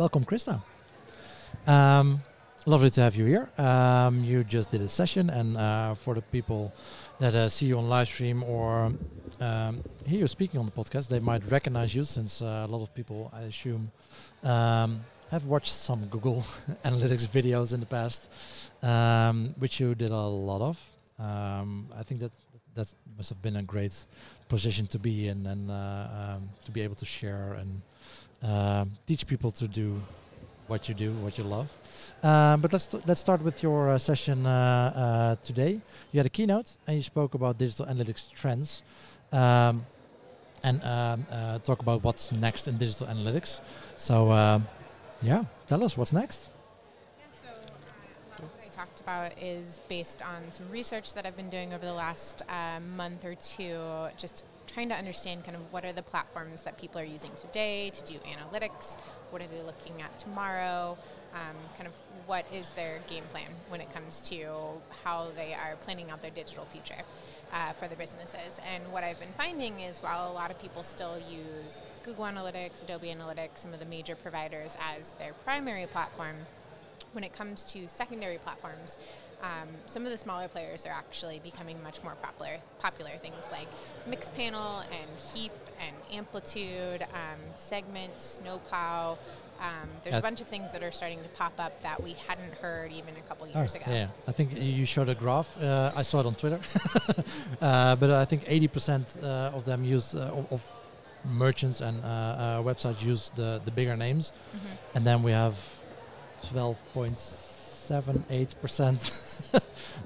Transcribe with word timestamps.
welcome, 0.00 0.24
Krista. 0.24 0.62
Um, 1.66 2.22
lovely 2.64 2.88
to 2.88 3.02
have 3.02 3.14
you 3.16 3.26
here. 3.26 3.50
Um, 3.58 4.24
you 4.24 4.42
just 4.44 4.70
did 4.70 4.80
a 4.80 4.88
session, 4.88 5.28
and 5.28 5.58
uh, 5.58 5.94
for 5.94 6.14
the 6.14 6.22
people 6.22 6.72
that 7.18 7.34
uh, 7.34 7.50
see 7.50 7.66
you 7.66 7.76
on 7.76 7.86
live 7.90 8.08
stream 8.08 8.42
or 8.44 8.94
um, 9.40 9.84
hear 10.06 10.20
you 10.20 10.26
speaking 10.26 10.58
on 10.58 10.64
the 10.64 10.72
podcast, 10.72 11.08
they 11.08 11.20
might 11.20 11.42
recognize 11.50 11.94
you 11.94 12.04
since 12.04 12.40
uh, 12.40 12.64
a 12.66 12.68
lot 12.74 12.80
of 12.80 12.94
people, 12.94 13.30
I 13.34 13.42
assume, 13.42 13.92
um, 14.42 15.04
have 15.30 15.44
watched 15.44 15.72
some 15.72 16.06
Google 16.06 16.46
Analytics 16.86 17.26
videos 17.28 17.74
in 17.74 17.80
the 17.80 17.90
past, 17.98 18.30
um, 18.82 19.54
which 19.58 19.80
you 19.80 19.94
did 19.94 20.12
a 20.12 20.26
lot 20.50 20.62
of. 20.62 20.76
Um, 21.18 21.90
I 21.94 22.04
think 22.04 22.20
that 22.20 22.32
that 22.74 22.88
must 23.18 23.28
have 23.28 23.42
been 23.42 23.56
a 23.56 23.62
great 23.62 24.06
position 24.48 24.86
to 24.86 24.98
be 24.98 25.28
in 25.28 25.46
and 25.46 25.70
uh, 25.70 26.38
to 26.64 26.70
be 26.70 26.80
able 26.80 26.94
to 26.94 27.04
share 27.04 27.52
and 27.60 27.82
um, 28.42 28.92
teach 29.06 29.26
people 29.26 29.50
to 29.52 29.68
do 29.68 30.00
what 30.66 30.88
you 30.88 30.94
do, 30.94 31.12
what 31.14 31.36
you 31.36 31.44
love. 31.44 31.68
Um, 32.22 32.60
but 32.60 32.72
let's 32.72 32.88
let's 33.06 33.20
start 33.20 33.42
with 33.42 33.62
your 33.62 33.90
uh, 33.90 33.98
session 33.98 34.46
uh, 34.46 34.50
uh, 34.50 35.36
today. 35.42 35.80
You 36.12 36.18
had 36.18 36.26
a 36.26 36.30
keynote 36.30 36.70
and 36.86 36.96
you 36.96 37.02
spoke 37.02 37.34
about 37.34 37.58
digital 37.58 37.86
analytics 37.86 38.30
trends, 38.32 38.82
um, 39.32 39.84
and 40.62 40.82
um, 40.84 41.26
uh, 41.30 41.58
talk 41.58 41.80
about 41.80 42.04
what's 42.04 42.30
next 42.32 42.68
in 42.68 42.78
digital 42.78 43.08
analytics. 43.08 43.60
So, 43.96 44.30
um, 44.30 44.68
yeah, 45.22 45.44
tell 45.66 45.82
us 45.82 45.96
what's 45.96 46.12
next. 46.12 46.50
Yeah, 47.18 47.24
so 47.42 47.48
what 48.38 48.52
I 48.64 48.68
talked 48.68 49.00
about 49.00 49.32
is 49.42 49.80
based 49.88 50.22
on 50.22 50.52
some 50.52 50.70
research 50.70 51.14
that 51.14 51.26
I've 51.26 51.36
been 51.36 51.50
doing 51.50 51.74
over 51.74 51.84
the 51.84 51.92
last 51.92 52.42
uh, 52.48 52.80
month 52.80 53.24
or 53.24 53.34
two, 53.34 53.78
just 54.16 54.44
trying 54.72 54.88
to 54.88 54.94
understand 54.94 55.44
kind 55.44 55.56
of 55.56 55.62
what 55.72 55.84
are 55.84 55.92
the 55.92 56.02
platforms 56.02 56.62
that 56.62 56.78
people 56.78 57.00
are 57.00 57.04
using 57.04 57.30
today 57.34 57.90
to 57.90 58.04
do 58.04 58.18
analytics, 58.20 58.96
what 59.30 59.42
are 59.42 59.46
they 59.48 59.62
looking 59.62 60.00
at 60.00 60.16
tomorrow, 60.18 60.96
um, 61.34 61.56
kind 61.76 61.86
of 61.86 61.92
what 62.26 62.44
is 62.52 62.70
their 62.70 62.98
game 63.08 63.24
plan 63.32 63.48
when 63.68 63.80
it 63.80 63.92
comes 63.92 64.22
to 64.22 64.46
how 65.04 65.28
they 65.36 65.54
are 65.54 65.76
planning 65.80 66.10
out 66.10 66.22
their 66.22 66.30
digital 66.30 66.64
future 66.66 67.02
uh, 67.52 67.72
for 67.72 67.88
their 67.88 67.96
businesses. 67.96 68.60
And 68.72 68.92
what 68.92 69.02
I've 69.02 69.18
been 69.18 69.32
finding 69.36 69.80
is 69.80 69.98
while 69.98 70.30
a 70.30 70.34
lot 70.34 70.50
of 70.50 70.60
people 70.60 70.82
still 70.82 71.16
use 71.18 71.80
Google 72.04 72.24
Analytics, 72.24 72.82
Adobe 72.84 73.08
Analytics, 73.08 73.58
some 73.58 73.72
of 73.72 73.80
the 73.80 73.86
major 73.86 74.14
providers 74.14 74.76
as 74.96 75.14
their 75.14 75.32
primary 75.44 75.86
platform, 75.86 76.36
when 77.12 77.24
it 77.24 77.32
comes 77.32 77.64
to 77.64 77.88
secondary 77.88 78.38
platforms, 78.38 78.98
um, 79.42 79.68
some 79.86 80.04
of 80.04 80.12
the 80.12 80.18
smaller 80.18 80.48
players 80.48 80.84
are 80.86 80.92
actually 80.92 81.40
becoming 81.42 81.82
much 81.82 82.02
more 82.02 82.14
popular. 82.22 82.58
Popular 82.78 83.12
things 83.22 83.44
like 83.50 83.68
Mixpanel 84.08 84.84
and 84.84 85.10
Heap 85.32 85.52
and 85.80 85.96
Amplitude, 86.12 87.02
um, 87.14 87.40
Segment, 87.56 88.20
Snowplow. 88.20 89.18
Um, 89.60 89.88
there's 90.02 90.16
a 90.16 90.22
bunch 90.22 90.40
of 90.40 90.46
things 90.46 90.72
that 90.72 90.82
are 90.82 90.90
starting 90.90 91.22
to 91.22 91.28
pop 91.30 91.52
up 91.58 91.82
that 91.82 92.02
we 92.02 92.14
hadn't 92.26 92.54
heard 92.54 92.92
even 92.92 93.14
a 93.16 93.28
couple 93.28 93.46
years 93.46 93.76
oh, 93.76 93.80
ago. 93.80 93.92
Yeah, 93.92 94.08
I 94.26 94.32
think 94.32 94.58
you 94.58 94.86
showed 94.86 95.10
a 95.10 95.14
graph. 95.14 95.54
Uh, 95.60 95.92
I 95.94 96.02
saw 96.02 96.20
it 96.20 96.26
on 96.26 96.34
Twitter, 96.34 96.60
uh, 97.60 97.96
but 97.96 98.10
I 98.10 98.24
think 98.24 98.46
80% 98.46 99.22
uh, 99.22 99.56
of 99.56 99.66
them 99.66 99.84
use 99.84 100.14
uh, 100.14 100.30
of, 100.32 100.52
of, 100.52 100.62
merchants 101.22 101.82
and 101.82 102.02
uh, 102.02 102.08
uh, 102.08 102.62
websites 102.62 103.02
use 103.02 103.30
the 103.36 103.60
the 103.66 103.70
bigger 103.70 103.94
names, 103.94 104.32
mm-hmm. 104.32 104.96
and 104.96 105.06
then 105.06 105.22
we 105.22 105.32
have 105.32 105.54
12 106.48 106.78
points 106.94 107.49
seven, 107.90 108.22
eight 108.30 108.54
percent, 108.62 109.20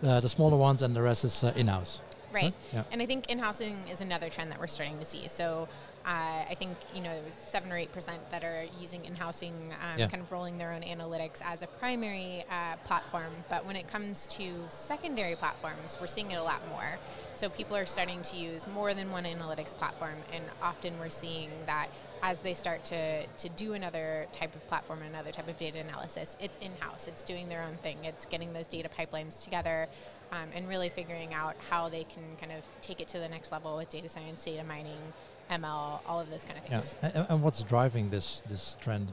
uh, 0.02 0.18
the 0.18 0.28
smaller 0.28 0.56
ones, 0.56 0.80
and 0.80 0.96
the 0.96 1.02
rest 1.02 1.22
is 1.22 1.44
uh, 1.44 1.52
in-house. 1.54 2.00
Right, 2.32 2.54
huh? 2.72 2.78
yeah. 2.78 2.82
and 2.90 3.02
I 3.02 3.06
think 3.06 3.30
in-housing 3.30 3.88
is 3.92 4.00
another 4.00 4.30
trend 4.30 4.50
that 4.52 4.58
we're 4.58 4.68
starting 4.78 4.98
to 5.00 5.04
see. 5.04 5.28
So 5.28 5.68
uh, 6.06 6.52
I 6.52 6.56
think 6.58 6.78
you 6.94 7.02
know 7.02 7.10
it 7.10 7.24
was 7.26 7.34
seven 7.34 7.70
or 7.70 7.76
eight 7.76 7.92
percent 7.92 8.22
that 8.30 8.42
are 8.42 8.64
using 8.80 9.04
in-housing, 9.04 9.54
um, 9.82 9.98
yeah. 9.98 10.08
kind 10.08 10.22
of 10.22 10.32
rolling 10.32 10.56
their 10.56 10.72
own 10.72 10.80
analytics 10.80 11.42
as 11.44 11.60
a 11.60 11.66
primary 11.66 12.46
uh, 12.50 12.76
platform. 12.86 13.32
But 13.50 13.66
when 13.66 13.76
it 13.76 13.86
comes 13.86 14.28
to 14.38 14.44
secondary 14.70 15.36
platforms, 15.36 15.98
we're 16.00 16.06
seeing 16.06 16.30
it 16.30 16.38
a 16.38 16.42
lot 16.42 16.66
more. 16.70 16.98
So 17.34 17.50
people 17.50 17.76
are 17.76 17.86
starting 17.86 18.22
to 18.22 18.36
use 18.36 18.66
more 18.66 18.94
than 18.94 19.10
one 19.10 19.24
analytics 19.24 19.76
platform, 19.76 20.16
and 20.32 20.42
often 20.62 20.98
we're 20.98 21.10
seeing 21.10 21.50
that 21.66 21.88
as 22.24 22.38
they 22.38 22.54
start 22.54 22.82
to, 22.86 23.26
to 23.26 23.48
do 23.50 23.74
another 23.74 24.26
type 24.32 24.54
of 24.56 24.66
platform, 24.66 25.00
and 25.02 25.10
another 25.10 25.30
type 25.30 25.46
of 25.46 25.58
data 25.58 25.78
analysis, 25.78 26.38
it's 26.40 26.56
in 26.62 26.72
house, 26.78 27.06
it's 27.06 27.22
doing 27.22 27.50
their 27.50 27.62
own 27.62 27.76
thing, 27.76 27.98
it's 28.02 28.24
getting 28.24 28.50
those 28.54 28.66
data 28.66 28.88
pipelines 28.88 29.44
together 29.44 29.86
um, 30.32 30.48
and 30.54 30.66
really 30.66 30.88
figuring 30.88 31.34
out 31.34 31.54
how 31.68 31.86
they 31.90 32.04
can 32.04 32.22
kind 32.40 32.50
of 32.50 32.64
take 32.80 32.98
it 32.98 33.08
to 33.08 33.18
the 33.18 33.28
next 33.28 33.52
level 33.52 33.76
with 33.76 33.90
data 33.90 34.08
science, 34.08 34.42
data 34.42 34.64
mining, 34.64 35.12
ML, 35.50 36.00
all 36.06 36.18
of 36.18 36.30
those 36.30 36.44
kind 36.44 36.56
of 36.56 36.64
things. 36.64 36.96
Yeah. 37.02 37.10
And, 37.14 37.26
and 37.28 37.42
what's 37.42 37.60
driving 37.62 38.08
this, 38.08 38.42
this 38.48 38.78
trend? 38.80 39.12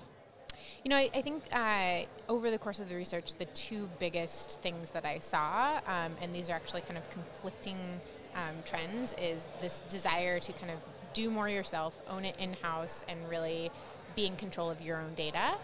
You 0.86 0.90
know, 0.90 0.96
I, 0.96 1.10
I 1.14 1.22
think 1.22 1.44
uh, 1.52 2.04
over 2.30 2.50
the 2.50 2.58
course 2.58 2.80
of 2.80 2.88
the 2.88 2.96
research, 2.96 3.34
the 3.34 3.46
two 3.46 3.90
biggest 4.00 4.62
things 4.62 4.92
that 4.92 5.04
I 5.04 5.20
saw, 5.20 5.82
um, 5.86 6.14
and 6.22 6.34
these 6.34 6.50
are 6.50 6.54
actually 6.54 6.82
kind 6.82 6.98
of 6.98 7.04
conflicting 7.12 8.00
um, 8.36 8.56
trends, 8.66 9.14
is 9.22 9.46
this 9.60 9.84
desire 9.90 10.40
to 10.40 10.54
kind 10.54 10.72
of 10.72 10.80
do 11.14 11.30
more 11.30 11.50
yourself, 11.50 12.02
own 12.10 12.26
it 12.26 12.36
in 12.40 12.54
house, 12.54 13.06
and 13.08 13.18
really 13.30 13.72
be 14.16 14.26
in 14.26 14.36
control 14.36 14.70
of 14.70 14.82
your 14.82 15.00
own 15.00 15.14
data. 15.16 15.56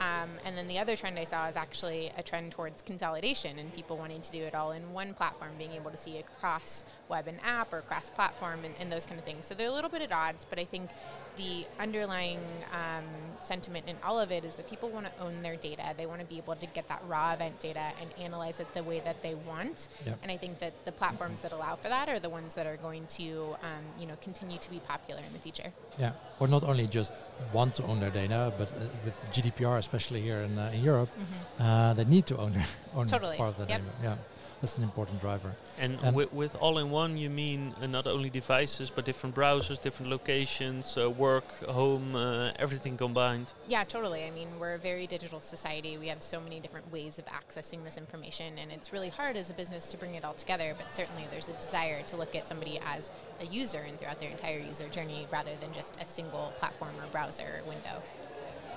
Um, 0.00 0.30
and 0.44 0.58
then 0.58 0.66
the 0.66 0.78
other 0.78 0.96
trend 0.96 1.18
I 1.18 1.24
saw 1.24 1.46
is 1.46 1.56
actually 1.56 2.10
a 2.16 2.22
trend 2.22 2.50
towards 2.50 2.82
consolidation 2.82 3.58
and 3.60 3.72
people 3.72 3.96
wanting 3.96 4.22
to 4.22 4.32
do 4.32 4.42
it 4.42 4.54
all 4.54 4.72
in 4.72 4.92
one 4.92 5.14
platform, 5.14 5.52
being 5.56 5.72
able 5.72 5.90
to 5.92 5.96
see 5.96 6.18
across 6.18 6.84
web 7.08 7.28
and 7.28 7.38
app 7.44 7.72
or 7.72 7.78
across 7.78 8.10
platform 8.10 8.64
and, 8.64 8.74
and 8.80 8.90
those 8.90 9.06
kind 9.06 9.18
of 9.18 9.24
things. 9.24 9.46
So 9.46 9.54
they're 9.54 9.68
a 9.68 9.72
little 9.72 9.90
bit 9.90 10.02
at 10.02 10.10
odds, 10.10 10.44
but 10.50 10.58
I 10.58 10.64
think 10.64 10.90
the 11.36 11.66
underlying 11.78 12.40
um, 12.72 13.04
sentiment 13.40 13.86
in 13.88 13.96
all 14.02 14.18
of 14.18 14.30
it 14.30 14.44
is 14.44 14.56
that 14.56 14.68
people 14.68 14.88
want 14.90 15.06
to 15.06 15.12
own 15.20 15.42
their 15.42 15.56
data. 15.56 15.94
They 15.96 16.06
want 16.06 16.20
to 16.20 16.26
be 16.26 16.38
able 16.38 16.56
to 16.56 16.66
get 16.66 16.88
that 16.88 17.02
raw 17.06 17.32
event 17.32 17.60
data 17.60 17.92
and 18.00 18.10
analyze 18.18 18.60
it 18.60 18.72
the 18.74 18.82
way 18.82 19.00
that 19.00 19.22
they 19.22 19.34
want. 19.34 19.88
Yep. 20.06 20.18
And 20.22 20.30
I 20.32 20.36
think 20.36 20.58
that 20.60 20.72
the 20.84 20.92
platforms 20.92 21.40
that 21.40 21.52
allow 21.52 21.76
for 21.76 21.88
that 21.88 22.08
are 22.08 22.20
the 22.20 22.30
ones 22.30 22.54
that 22.54 22.66
are 22.66 22.76
going 22.76 23.06
to, 23.18 23.56
um, 23.62 23.84
you 23.98 24.06
know, 24.06 24.14
continue 24.22 24.58
to 24.58 24.70
be 24.70 24.80
popular 24.80 25.20
in 25.20 25.32
the 25.32 25.38
future. 25.38 25.72
Yeah, 25.98 26.12
or 26.40 26.48
not 26.48 26.64
only 26.64 26.86
just 26.86 27.12
want 27.52 27.74
to 27.76 27.84
own 27.84 28.00
their 28.00 28.10
data, 28.10 28.52
but 28.58 28.70
uh, 28.72 28.86
with 29.04 29.20
GDPR, 29.32 29.78
especially 29.78 30.20
here 30.20 30.40
in, 30.40 30.58
uh, 30.58 30.70
in 30.74 30.82
Europe, 30.82 31.10
mm-hmm. 31.18 31.62
uh, 31.62 31.94
they 31.94 32.04
need 32.04 32.26
to 32.26 32.36
own 32.38 32.52
their 32.52 32.66
own 32.94 33.06
totally. 33.06 33.36
part 33.36 33.50
of 33.50 33.58
the 33.58 33.66
yep. 33.72 33.80
data. 33.80 33.92
Yeah 34.02 34.16
that's 34.64 34.78
an 34.78 34.82
important 34.82 35.20
driver. 35.20 35.54
And, 35.78 35.98
and 36.02 36.16
with, 36.16 36.32
with 36.32 36.56
all-in-one, 36.56 37.18
you 37.18 37.28
mean 37.28 37.74
uh, 37.82 37.86
not 37.86 38.06
only 38.06 38.30
devices, 38.30 38.88
but 38.88 39.04
different 39.04 39.36
browsers, 39.36 39.78
different 39.78 40.10
locations, 40.10 40.96
uh, 40.96 41.10
work, 41.10 41.44
home, 41.68 42.16
uh, 42.16 42.52
everything 42.58 42.96
combined? 42.96 43.52
Yeah, 43.68 43.84
totally. 43.84 44.24
I 44.24 44.30
mean, 44.30 44.48
we're 44.58 44.72
a 44.72 44.78
very 44.78 45.06
digital 45.06 45.42
society. 45.42 45.98
We 45.98 46.08
have 46.08 46.22
so 46.22 46.40
many 46.40 46.60
different 46.60 46.90
ways 46.90 47.18
of 47.18 47.26
accessing 47.26 47.84
this 47.84 47.98
information, 47.98 48.56
and 48.56 48.72
it's 48.72 48.90
really 48.90 49.10
hard 49.10 49.36
as 49.36 49.50
a 49.50 49.54
business 49.54 49.90
to 49.90 49.98
bring 49.98 50.14
it 50.14 50.24
all 50.24 50.32
together, 50.32 50.74
but 50.78 50.94
certainly 50.94 51.26
there's 51.30 51.48
a 51.48 51.56
desire 51.60 52.00
to 52.04 52.16
look 52.16 52.34
at 52.34 52.46
somebody 52.46 52.80
as 52.86 53.10
a 53.42 53.44
user 53.44 53.82
and 53.86 53.98
throughout 53.98 54.18
their 54.18 54.30
entire 54.30 54.58
user 54.58 54.88
journey 54.88 55.26
rather 55.30 55.54
than 55.60 55.74
just 55.74 56.00
a 56.00 56.06
single 56.06 56.54
platform 56.58 56.94
or 57.02 57.06
browser 57.12 57.60
or 57.60 57.68
window. 57.68 58.02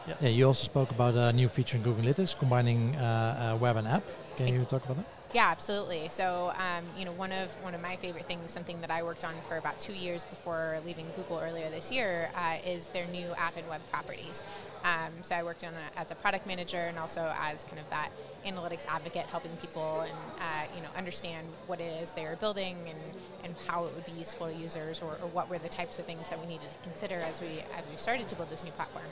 Yeah. 0.05 0.15
yeah, 0.19 0.29
you 0.29 0.47
also 0.47 0.65
spoke 0.65 0.91
about 0.91 1.15
a 1.15 1.31
new 1.31 1.47
feature 1.47 1.77
in 1.77 1.83
Google 1.83 2.03
Analytics 2.03 2.37
combining 2.37 2.97
uh, 2.97 3.53
uh, 3.53 3.57
web 3.57 3.77
and 3.77 3.87
app. 3.87 4.03
Can 4.35 4.47
you 4.47 4.61
talk 4.61 4.83
about 4.83 4.97
that? 4.97 5.16
Yeah, 5.33 5.47
absolutely. 5.49 6.07
So, 6.09 6.53
um, 6.55 6.85
you 6.97 7.03
know, 7.03 7.11
one 7.11 7.31
of 7.33 7.51
one 7.61 7.75
of 7.75 7.81
my 7.81 7.97
favorite 7.97 8.25
things, 8.27 8.49
something 8.51 8.79
that 8.81 8.89
I 8.89 9.03
worked 9.03 9.25
on 9.25 9.33
for 9.47 9.57
about 9.57 9.77
two 9.79 9.93
years 9.93 10.23
before 10.23 10.79
leaving 10.85 11.05
Google 11.17 11.39
earlier 11.39 11.69
this 11.69 11.91
year, 11.91 12.29
uh, 12.35 12.57
is 12.65 12.87
their 12.89 13.05
new 13.07 13.33
app 13.37 13.57
and 13.57 13.67
web 13.67 13.81
properties. 13.91 14.43
Um, 14.85 15.11
so 15.21 15.35
I 15.35 15.43
worked 15.43 15.63
on 15.65 15.73
it 15.73 15.79
as 15.97 16.11
a 16.11 16.15
product 16.15 16.47
manager 16.47 16.77
and 16.77 16.97
also 16.97 17.33
as 17.39 17.65
kind 17.65 17.79
of 17.79 17.89
that 17.89 18.09
analytics 18.45 18.85
advocate, 18.87 19.25
helping 19.27 19.51
people 19.57 20.01
and 20.01 20.13
uh, 20.39 20.75
you 20.75 20.81
know 20.81 20.89
understand 20.95 21.47
what 21.67 21.79
it 21.79 22.01
is 22.01 22.11
they 22.13 22.25
are 22.25 22.35
building 22.35 22.77
and, 22.89 22.99
and 23.43 23.55
how 23.67 23.85
it 23.85 23.95
would 23.95 24.05
be 24.05 24.11
useful 24.13 24.47
to 24.47 24.53
users, 24.53 25.01
or, 25.01 25.17
or 25.21 25.27
what 25.29 25.49
were 25.49 25.57
the 25.57 25.69
types 25.69 25.99
of 25.99 26.05
things 26.05 26.29
that 26.29 26.39
we 26.39 26.47
needed 26.47 26.69
to 26.69 26.89
consider 26.89 27.15
as 27.15 27.41
we 27.41 27.63
as 27.77 27.85
we 27.89 27.97
started 27.97 28.27
to 28.27 28.35
build 28.35 28.49
this 28.49 28.63
new 28.63 28.71
platform. 28.71 29.05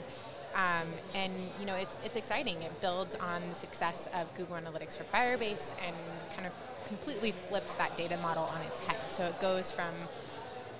Um, 0.54 0.88
and 1.14 1.32
you 1.60 1.66
know, 1.66 1.74
it's 1.74 1.98
it's 2.04 2.16
exciting. 2.16 2.62
It 2.62 2.80
builds 2.80 3.14
on 3.16 3.50
the 3.50 3.54
success 3.54 4.08
of 4.14 4.34
Google 4.36 4.56
Analytics 4.56 4.96
for 4.96 5.04
Firebase 5.04 5.74
and 5.86 5.96
kind 6.34 6.46
of 6.46 6.52
completely 6.86 7.32
flips 7.32 7.74
that 7.74 7.96
data 7.96 8.16
model 8.18 8.44
on 8.44 8.60
its 8.62 8.80
head. 8.80 9.00
So 9.10 9.24
it 9.24 9.38
goes 9.40 9.70
from 9.70 9.92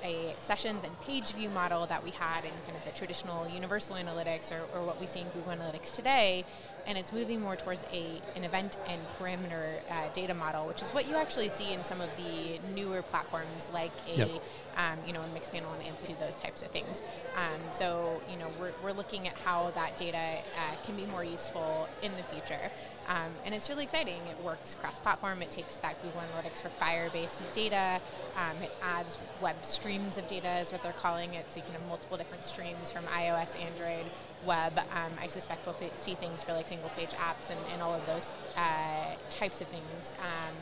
a 0.07 0.35
sessions 0.39 0.85
and 0.85 1.01
page 1.01 1.33
view 1.33 1.51
model 1.51 1.87
that 1.87 2.03
we 2.05 2.11
had 2.11 2.45
in 2.45 2.53
kind 2.65 2.77
of 2.77 2.85
the 2.85 2.93
traditional 2.93 3.49
universal 3.49 3.97
analytics 3.97 4.53
or, 4.53 4.63
or 4.75 4.87
what 4.87 5.01
we 5.01 5.07
see 5.07 5.21
in 5.21 5.29
Google 5.29 5.53
Analytics 5.53 5.91
today, 5.91 6.45
and 6.87 6.97
it's 6.97 7.13
moving 7.13 7.41
more 7.41 7.57
towards 7.57 7.83
a 7.93 8.23
an 8.37 8.45
event 8.45 8.77
and 8.87 9.01
parameter 9.19 9.81
uh, 9.91 10.09
data 10.15 10.35
model, 10.35 10.67
which 10.69 10.83
is 10.83 10.89
what 10.91 11.09
you 11.09 11.17
actually 11.17 11.49
see 11.49 11.73
in 11.73 11.85
some 11.85 12.01
of 12.01 12.11
the 12.17 12.59
newer 12.75 13.03
platforms 13.03 13.69
like 13.73 13.93
a 14.09 14.19
yep. 14.19 14.31
um, 14.77 14.99
you 15.07 15.13
know 15.13 15.21
a 15.21 15.39
Mixpanel 15.39 15.75
and 15.79 15.87
amplitude, 15.87 16.17
those 16.21 16.37
types 16.37 16.63
of 16.63 16.69
things. 16.71 17.03
Um, 17.37 17.61
so 17.73 18.23
you 18.31 18.39
know 18.39 18.49
we're, 18.61 18.73
we're 18.83 18.93
looking 18.93 19.27
at 19.27 19.35
how 19.39 19.73
that 19.75 19.97
data 19.97 20.39
uh, 20.57 20.85
can 20.85 20.97
be 20.97 21.07
more 21.07 21.25
useful 21.25 21.89
in 22.03 22.13
the 22.13 22.23
future. 22.35 22.71
Um, 23.09 23.31
and 23.45 23.55
it's 23.55 23.69
really 23.69 23.85
exciting. 23.85 24.21
It 24.29 24.43
works 24.45 24.75
cross-platform. 24.75 25.43
It 25.43 25.51
takes 25.51 25.77
that 25.77 26.03
Google 26.03 26.21
Analytics 26.21 26.63
for 26.63 26.71
Firebase 26.81 27.51
data. 27.53 28.01
Um, 28.37 28.57
it 28.63 28.73
adds 28.83 29.19
web 29.41 29.65
streams 29.65 30.19
of 30.19 30.27
data 30.27 30.59
is 30.59 30.73
what 30.73 30.83
they're 30.83 30.93
calling 30.93 31.35
it. 31.35 31.51
So 31.51 31.59
you 31.59 31.63
can 31.63 31.73
have 31.73 31.87
multiple 31.87 32.17
different 32.17 32.45
streams 32.45 32.91
from 32.91 33.05
iOS, 33.05 33.61
Android, 33.61 34.07
web. 34.45 34.79
Um, 34.79 35.13
I 35.21 35.27
suspect 35.29 35.67
we'll 35.67 35.77
th- 35.77 35.93
see 35.97 36.15
things 36.15 36.43
for 36.43 36.53
like 36.53 36.69
single 36.69 36.91
page 36.91 37.11
apps 37.11 37.51
and, 37.51 37.61
and 37.73 37.83
all 37.83 37.95
of 37.95 38.05
those 38.07 38.35
uh, 38.57 39.15
types 39.31 39.61
of 39.61 39.69
things. 39.69 40.15
Um, 40.19 40.57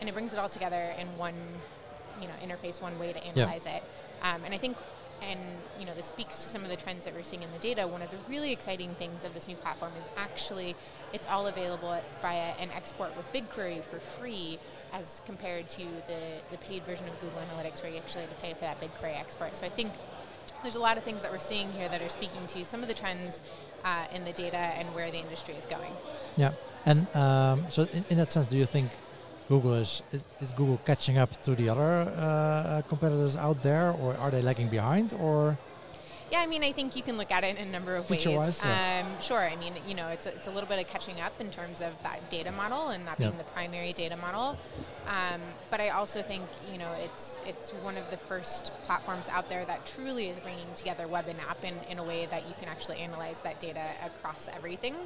and 0.00 0.08
it 0.08 0.12
brings 0.12 0.32
it 0.32 0.38
all 0.38 0.48
together 0.48 0.94
in 0.98 1.06
one, 1.16 1.36
you 2.20 2.28
know, 2.28 2.34
interface, 2.44 2.82
one 2.82 2.98
way 2.98 3.12
to 3.12 3.24
analyze 3.24 3.64
yeah. 3.64 3.76
it. 3.76 3.82
Um, 4.22 4.44
and 4.44 4.54
I 4.54 4.58
think 4.58 4.76
and 5.22 5.40
you 5.78 5.86
know 5.86 5.94
this 5.94 6.06
speaks 6.06 6.36
to 6.36 6.48
some 6.48 6.64
of 6.64 6.70
the 6.70 6.76
trends 6.76 7.04
that 7.04 7.14
we're 7.14 7.22
seeing 7.22 7.42
in 7.42 7.52
the 7.52 7.58
data. 7.58 7.86
One 7.86 8.02
of 8.02 8.10
the 8.10 8.18
really 8.28 8.52
exciting 8.52 8.94
things 8.94 9.24
of 9.24 9.34
this 9.34 9.48
new 9.48 9.56
platform 9.56 9.92
is 10.00 10.08
actually 10.16 10.76
it's 11.12 11.26
all 11.26 11.46
available 11.46 11.98
via 12.22 12.54
an 12.58 12.70
export 12.70 13.16
with 13.16 13.30
BigQuery 13.32 13.84
for 13.84 13.98
free, 13.98 14.58
as 14.92 15.22
compared 15.26 15.68
to 15.70 15.84
the 16.06 16.38
the 16.50 16.58
paid 16.58 16.84
version 16.84 17.06
of 17.08 17.20
Google 17.20 17.40
Analytics 17.40 17.82
where 17.82 17.90
you 17.90 17.98
actually 17.98 18.22
had 18.22 18.30
to 18.30 18.36
pay 18.36 18.54
for 18.54 18.60
that 18.60 18.80
BigQuery 18.80 19.18
export. 19.18 19.56
So 19.56 19.66
I 19.66 19.70
think 19.70 19.92
there's 20.62 20.76
a 20.76 20.80
lot 20.80 20.96
of 20.96 21.04
things 21.04 21.22
that 21.22 21.30
we're 21.30 21.38
seeing 21.38 21.70
here 21.72 21.88
that 21.88 22.02
are 22.02 22.08
speaking 22.08 22.46
to 22.46 22.64
some 22.64 22.82
of 22.82 22.88
the 22.88 22.94
trends 22.94 23.42
uh, 23.84 24.06
in 24.12 24.24
the 24.24 24.32
data 24.32 24.56
and 24.56 24.94
where 24.94 25.10
the 25.10 25.18
industry 25.18 25.54
is 25.54 25.66
going. 25.66 25.92
Yeah, 26.36 26.52
and 26.84 27.06
um, 27.14 27.66
so 27.70 27.86
in, 27.92 28.04
in 28.10 28.16
that 28.18 28.32
sense, 28.32 28.48
do 28.48 28.56
you 28.56 28.66
think 28.66 28.90
Google 29.48 29.74
is, 29.74 30.02
is, 30.12 30.24
is 30.40 30.52
Google 30.52 30.80
catching 30.84 31.18
up 31.18 31.40
to 31.42 31.54
the 31.54 31.68
other 31.68 32.12
uh, 32.16 32.82
competitors 32.88 33.36
out 33.36 33.62
there, 33.62 33.92
or 33.92 34.16
are 34.16 34.30
they 34.30 34.42
lagging 34.42 34.68
behind, 34.68 35.12
or? 35.14 35.56
Yeah, 36.32 36.40
I 36.40 36.46
mean, 36.46 36.64
I 36.64 36.72
think 36.72 36.96
you 36.96 37.04
can 37.04 37.16
look 37.16 37.30
at 37.30 37.44
it 37.44 37.56
in 37.56 37.68
a 37.68 37.70
number 37.70 37.94
of 37.94 38.06
Feature 38.06 38.40
ways. 38.40 38.60
Yeah. 38.60 39.04
Um, 39.06 39.22
sure, 39.22 39.38
I 39.38 39.54
mean, 39.54 39.74
you 39.86 39.94
know, 39.94 40.08
it's 40.08 40.26
a, 40.26 40.34
it's 40.34 40.48
a 40.48 40.50
little 40.50 40.68
bit 40.68 40.80
of 40.80 40.88
catching 40.88 41.20
up 41.20 41.40
in 41.40 41.52
terms 41.52 41.80
of 41.80 41.92
that 42.02 42.28
data 42.30 42.50
model 42.50 42.88
and 42.88 43.06
that 43.06 43.16
being 43.16 43.38
the 43.38 43.44
primary 43.44 43.92
data 43.92 44.16
model. 44.16 44.58
Um, 45.06 45.40
but 45.70 45.80
I 45.80 45.90
also 45.90 46.22
think, 46.22 46.42
you 46.72 46.78
know, 46.78 46.92
it's 46.98 47.38
it's 47.46 47.70
one 47.70 47.96
of 47.96 48.10
the 48.10 48.16
first 48.16 48.72
platforms 48.82 49.28
out 49.28 49.48
there 49.48 49.64
that 49.66 49.86
truly 49.86 50.28
is 50.28 50.36
bringing 50.40 50.66
together 50.74 51.06
web 51.06 51.26
and 51.28 51.38
app 51.48 51.62
in, 51.62 51.74
in 51.88 52.00
a 52.00 52.04
way 52.04 52.26
that 52.26 52.48
you 52.48 52.54
can 52.58 52.66
actually 52.66 52.98
analyze 52.98 53.38
that 53.42 53.60
data 53.60 53.84
across 54.04 54.48
everything. 54.52 54.96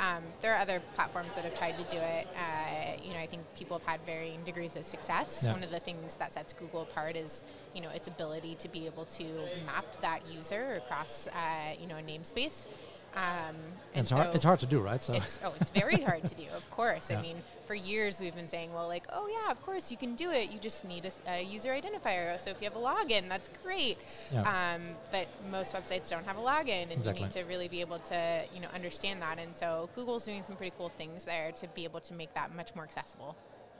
Um, 0.00 0.22
there 0.40 0.54
are 0.54 0.58
other 0.58 0.82
platforms 0.94 1.34
that 1.34 1.44
have 1.44 1.54
tried 1.54 1.76
to 1.78 1.84
do 1.84 2.00
it. 2.00 2.26
Uh, 2.34 3.00
you 3.02 3.12
know, 3.14 3.20
I 3.20 3.26
think 3.26 3.42
people 3.56 3.78
have 3.78 3.86
had 3.86 4.00
varying 4.04 4.42
degrees 4.44 4.76
of 4.76 4.84
success. 4.84 5.42
Yeah. 5.44 5.52
One 5.52 5.62
of 5.62 5.70
the 5.70 5.80
things 5.80 6.16
that 6.16 6.32
sets 6.32 6.52
Google 6.52 6.82
apart 6.82 7.16
is, 7.16 7.44
you 7.74 7.80
know, 7.80 7.90
its 7.90 8.08
ability 8.08 8.56
to 8.56 8.68
be 8.68 8.86
able 8.86 9.04
to 9.06 9.24
map 9.64 9.86
that 10.02 10.20
user 10.30 10.80
across, 10.84 11.28
uh, 11.28 11.74
you 11.80 11.86
know, 11.86 11.96
a 11.96 12.02
namespace. 12.02 12.66
Um, 13.14 13.54
it's 13.94 14.08
so 14.08 14.16
hard. 14.16 14.34
It's 14.34 14.44
hard 14.44 14.58
to 14.60 14.66
do, 14.66 14.80
right? 14.80 15.00
So 15.00 15.14
it's, 15.14 15.38
oh, 15.44 15.54
it's 15.60 15.70
very 15.70 16.00
hard 16.00 16.24
to 16.24 16.34
do. 16.34 16.46
Of 16.56 16.68
course. 16.72 17.10
Yeah. 17.10 17.18
I 17.18 17.22
mean, 17.22 17.36
for 17.66 17.74
years 17.74 18.20
we've 18.20 18.34
been 18.34 18.48
saying, 18.48 18.72
well, 18.74 18.88
like, 18.88 19.06
oh 19.12 19.28
yeah, 19.28 19.52
of 19.52 19.62
course 19.64 19.90
you 19.90 19.96
can 19.96 20.16
do 20.16 20.30
it. 20.30 20.50
You 20.50 20.58
just 20.58 20.84
need 20.84 21.04
a, 21.06 21.30
a 21.30 21.42
user 21.42 21.70
identifier. 21.70 22.40
So 22.40 22.50
if 22.50 22.60
you 22.60 22.68
have 22.68 22.76
a 22.76 22.80
login, 22.80 23.28
that's 23.28 23.48
great. 23.62 23.98
Yeah. 24.32 24.40
Um, 24.74 24.96
but 25.12 25.28
most 25.48 25.74
websites 25.74 26.10
don't 26.10 26.26
have 26.26 26.38
a 26.38 26.40
login, 26.40 26.82
and 26.82 26.92
exactly. 26.92 27.20
you 27.20 27.26
need 27.26 27.32
to 27.34 27.44
really 27.44 27.68
be 27.68 27.80
able 27.80 28.00
to, 28.00 28.42
you 28.52 28.60
know, 28.60 28.68
understand 28.74 29.22
that. 29.22 29.38
And 29.38 29.56
so 29.56 29.88
Google's 29.94 30.24
doing 30.24 30.42
some 30.44 30.56
pretty 30.56 30.72
cool 30.76 30.88
things 30.88 31.24
there 31.24 31.52
to 31.52 31.68
be 31.68 31.84
able 31.84 32.00
to 32.00 32.14
make 32.14 32.34
that 32.34 32.54
much 32.54 32.74
more 32.74 32.84
accessible. 32.84 33.36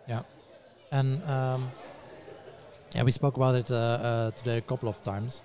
Yeah, 0.08 0.22
and 0.92 1.22
um, 1.28 1.72
yeah, 2.94 3.02
we 3.02 3.10
spoke 3.10 3.36
about 3.36 3.56
it 3.56 3.70
uh, 3.70 3.74
uh, 3.74 4.30
today 4.30 4.58
a 4.58 4.60
couple 4.60 4.88
of 4.88 5.02
times. 5.02 5.42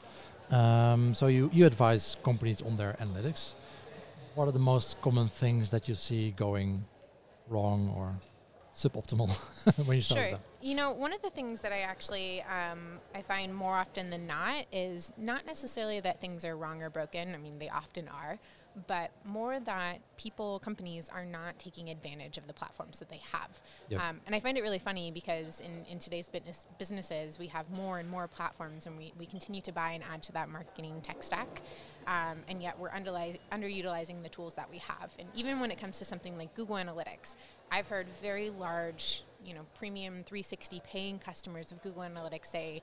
Um, 0.51 1.13
so 1.13 1.27
you 1.27 1.49
you 1.53 1.65
advise 1.65 2.17
companies 2.23 2.61
on 2.61 2.77
their 2.77 2.93
analytics 2.99 3.53
what 4.35 4.47
are 4.47 4.51
the 4.51 4.59
most 4.59 5.01
common 5.01 5.27
things 5.27 5.69
that 5.69 5.87
you 5.87 5.95
see 5.95 6.31
going 6.31 6.85
wrong 7.47 7.93
or 7.95 8.15
suboptimal 8.75 9.35
when 9.85 9.97
you 9.97 10.01
start 10.01 10.29
sure. 10.29 10.39
You 10.61 10.75
know, 10.75 10.91
one 10.91 11.13
of 11.13 11.21
the 11.21 11.29
things 11.29 11.61
that 11.61 11.71
I 11.71 11.79
actually 11.79 12.41
um, 12.43 12.99
I 13.15 13.21
find 13.21 13.53
more 13.53 13.75
often 13.75 14.09
than 14.09 14.27
not 14.27 14.65
is 14.71 15.11
not 15.17 15.45
necessarily 15.45 15.99
that 16.01 16.21
things 16.21 16.45
are 16.45 16.55
wrong 16.55 16.81
or 16.81 16.89
broken. 16.89 17.33
I 17.33 17.37
mean, 17.37 17.59
they 17.59 17.69
often 17.69 18.07
are, 18.07 18.39
but 18.87 19.11
more 19.25 19.59
that 19.59 19.99
people, 20.17 20.59
companies 20.59 21.09
are 21.09 21.25
not 21.25 21.57
taking 21.59 21.89
advantage 21.89 22.37
of 22.37 22.47
the 22.47 22.53
platforms 22.53 22.99
that 22.99 23.09
they 23.09 23.21
have. 23.31 23.61
Yep. 23.89 24.01
Um, 24.01 24.21
and 24.25 24.35
I 24.35 24.39
find 24.39 24.57
it 24.57 24.61
really 24.61 24.79
funny 24.79 25.11
because 25.11 25.61
in, 25.61 25.85
in 25.89 25.99
today's 25.99 26.29
business 26.29 26.65
businesses, 26.77 27.39
we 27.39 27.47
have 27.47 27.69
more 27.69 27.99
and 27.99 28.09
more 28.09 28.27
platforms 28.27 28.85
and 28.85 28.97
we, 28.97 29.13
we 29.17 29.25
continue 29.25 29.61
to 29.61 29.71
buy 29.71 29.91
and 29.91 30.03
add 30.11 30.23
to 30.23 30.31
that 30.33 30.49
marketing 30.49 31.01
tech 31.01 31.23
stack. 31.23 31.61
Um, 32.09 32.39
and 32.47 32.61
yet 32.63 32.79
we're 32.79 32.89
underutilizing 32.89 34.23
the 34.23 34.29
tools 34.29 34.55
that 34.55 34.67
we 34.71 34.79
have. 34.79 35.11
And 35.19 35.29
even 35.35 35.59
when 35.59 35.69
it 35.69 35.79
comes 35.79 35.99
to 35.99 36.05
something 36.05 36.39
like 36.39 36.55
Google 36.55 36.77
Analytics, 36.77 37.35
I've 37.71 37.87
heard 37.87 38.07
very 38.19 38.49
large, 38.49 39.23
you 39.45 39.53
know, 39.53 39.61
premium 39.75 40.23
360 40.23 40.81
paying 40.83 41.19
customers 41.19 41.71
of 41.71 41.83
Google 41.83 42.01
Analytics 42.01 42.47
say 42.47 42.81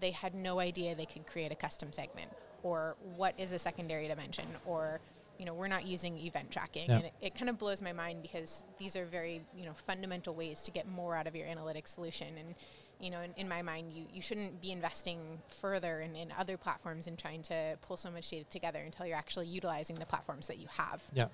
they 0.00 0.10
had 0.10 0.34
no 0.34 0.60
idea 0.60 0.94
they 0.94 1.06
could 1.06 1.26
create 1.26 1.50
a 1.50 1.54
custom 1.54 1.90
segment 1.90 2.30
or 2.62 2.96
what 3.16 3.32
is 3.38 3.50
a 3.52 3.58
secondary 3.58 4.08
dimension 4.08 4.44
or 4.66 5.00
you 5.38 5.44
know 5.44 5.54
we're 5.54 5.68
not 5.68 5.86
using 5.86 6.18
event 6.18 6.50
tracking 6.50 6.88
yeah. 6.88 6.96
and 6.96 7.04
it, 7.06 7.12
it, 7.20 7.34
kind 7.34 7.48
of 7.48 7.58
blows 7.58 7.82
my 7.82 7.92
mind 7.92 8.22
because 8.22 8.64
these 8.78 8.96
are 8.96 9.04
very 9.04 9.42
you 9.56 9.64
know 9.64 9.72
fundamental 9.86 10.34
ways 10.34 10.62
to 10.62 10.70
get 10.70 10.88
more 10.88 11.14
out 11.14 11.26
of 11.26 11.36
your 11.36 11.46
analytics 11.46 11.88
solution 11.88 12.28
and 12.38 12.54
you 13.00 13.10
know 13.10 13.20
in, 13.20 13.32
in 13.36 13.48
my 13.48 13.62
mind 13.62 13.92
you, 13.92 14.04
you 14.12 14.22
shouldn't 14.22 14.60
be 14.60 14.72
investing 14.72 15.18
further 15.60 16.00
in, 16.00 16.14
in 16.16 16.32
other 16.38 16.56
platforms 16.56 17.06
and 17.06 17.18
trying 17.18 17.42
to 17.42 17.76
pull 17.82 17.96
so 17.96 18.10
much 18.10 18.30
data 18.30 18.44
together 18.50 18.80
until 18.80 19.06
you're 19.06 19.16
actually 19.16 19.46
utilizing 19.46 19.96
the 19.96 20.06
platforms 20.06 20.46
that 20.46 20.58
you 20.58 20.66
have. 20.68 21.02
Yeah. 21.12 21.28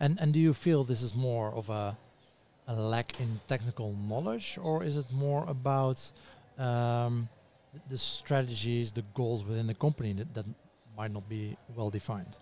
And 0.00 0.18
and 0.20 0.32
do 0.32 0.40
you 0.40 0.54
feel 0.54 0.84
this 0.84 1.02
is 1.02 1.14
more 1.14 1.52
of 1.52 1.70
a 1.70 1.96
a 2.66 2.74
lack 2.74 3.20
in 3.20 3.40
technical 3.46 3.92
knowledge 3.92 4.58
or 4.62 4.82
is 4.82 4.96
it 4.96 5.10
more 5.12 5.44
about 5.46 6.00
um, 6.58 7.28
the 7.90 7.98
strategies 7.98 8.92
the 8.92 9.04
goals 9.14 9.44
within 9.44 9.66
the 9.66 9.74
company 9.74 10.12
that, 10.14 10.32
that 10.32 10.46
might 10.96 11.12
not 11.12 11.28
be 11.28 11.56
well 11.76 11.90
defined 11.90 12.36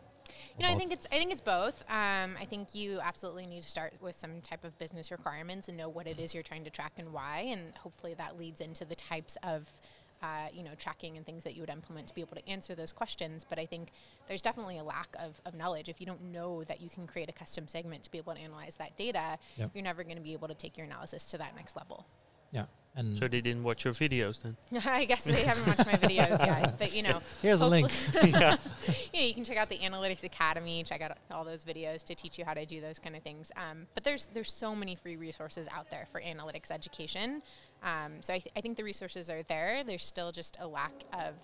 you 0.58 0.66
know, 0.66 0.72
I 0.72 0.76
think 0.76 0.92
it's 0.92 1.06
I 1.10 1.16
think 1.16 1.32
it's 1.32 1.40
both. 1.40 1.82
Um, 1.90 2.36
I 2.40 2.44
think 2.44 2.74
you 2.74 3.00
absolutely 3.00 3.46
need 3.46 3.62
to 3.62 3.68
start 3.68 3.94
with 4.00 4.16
some 4.16 4.40
type 4.42 4.64
of 4.64 4.78
business 4.78 5.10
requirements 5.10 5.68
and 5.68 5.76
know 5.76 5.88
what 5.88 6.06
it 6.06 6.18
is 6.18 6.34
you're 6.34 6.42
trying 6.42 6.64
to 6.64 6.70
track 6.70 6.92
and 6.98 7.12
why, 7.12 7.46
and 7.50 7.74
hopefully 7.76 8.14
that 8.14 8.38
leads 8.38 8.60
into 8.60 8.84
the 8.84 8.94
types 8.94 9.36
of 9.42 9.70
uh, 10.22 10.46
you 10.54 10.62
know, 10.62 10.70
tracking 10.78 11.16
and 11.16 11.26
things 11.26 11.42
that 11.42 11.54
you 11.54 11.60
would 11.60 11.70
implement 11.70 12.06
to 12.06 12.14
be 12.14 12.20
able 12.20 12.36
to 12.36 12.48
answer 12.48 12.74
those 12.74 12.92
questions. 12.92 13.44
But 13.48 13.58
I 13.58 13.66
think 13.66 13.90
there's 14.28 14.42
definitely 14.42 14.78
a 14.78 14.84
lack 14.84 15.08
of, 15.18 15.40
of 15.44 15.54
knowledge. 15.54 15.88
If 15.88 16.00
you 16.00 16.06
don't 16.06 16.22
know 16.30 16.62
that 16.64 16.80
you 16.80 16.88
can 16.88 17.06
create 17.06 17.28
a 17.28 17.32
custom 17.32 17.66
segment 17.66 18.04
to 18.04 18.10
be 18.10 18.18
able 18.18 18.34
to 18.34 18.40
analyze 18.40 18.76
that 18.76 18.96
data, 18.96 19.36
yep. 19.56 19.70
you're 19.74 19.82
never 19.82 20.04
going 20.04 20.16
to 20.16 20.22
be 20.22 20.32
able 20.32 20.48
to 20.48 20.54
take 20.54 20.78
your 20.78 20.86
analysis 20.86 21.24
to 21.32 21.38
that 21.38 21.56
next 21.56 21.74
level. 21.76 22.06
Yeah. 22.52 22.66
And 22.94 23.16
so 23.16 23.26
they 23.26 23.40
didn't 23.40 23.62
watch 23.62 23.86
your 23.86 23.94
videos 23.94 24.42
then? 24.42 24.56
I 24.84 25.06
guess 25.06 25.24
they 25.24 25.44
haven't 25.44 25.66
watched 25.66 25.86
my 25.86 25.94
videos 25.94 26.44
yet. 26.44 26.74
But 26.78 26.94
you 26.94 27.02
know, 27.02 27.20
here's 27.40 27.60
a 27.60 27.66
link. 27.66 27.90
yeah. 28.22 28.56
you, 29.12 29.20
know, 29.20 29.26
you 29.26 29.34
can 29.34 29.44
check 29.44 29.56
out 29.56 29.68
the 29.68 29.78
Analytics 29.78 30.24
Academy, 30.24 30.82
check 30.84 31.00
out 31.00 31.16
all 31.30 31.44
those 31.44 31.64
videos 31.64 32.04
to 32.04 32.14
teach 32.14 32.38
you 32.38 32.44
how 32.44 32.54
to 32.54 32.66
do 32.66 32.80
those 32.80 32.98
kind 32.98 33.16
of 33.16 33.22
things. 33.22 33.50
Um, 33.56 33.86
but 33.94 34.04
there's 34.04 34.26
there's 34.34 34.52
so 34.52 34.74
many 34.74 34.94
free 34.94 35.16
resources 35.16 35.66
out 35.72 35.90
there 35.90 36.06
for 36.10 36.20
analytics 36.20 36.70
education. 36.70 37.42
Um, 37.82 38.20
so 38.20 38.34
I, 38.34 38.38
th- 38.38 38.52
I 38.56 38.60
think 38.60 38.76
the 38.76 38.84
resources 38.84 39.30
are 39.30 39.42
there. 39.44 39.82
There's 39.84 40.04
still 40.04 40.30
just 40.30 40.56
a 40.60 40.66
lack 40.66 40.92
of 41.12 41.34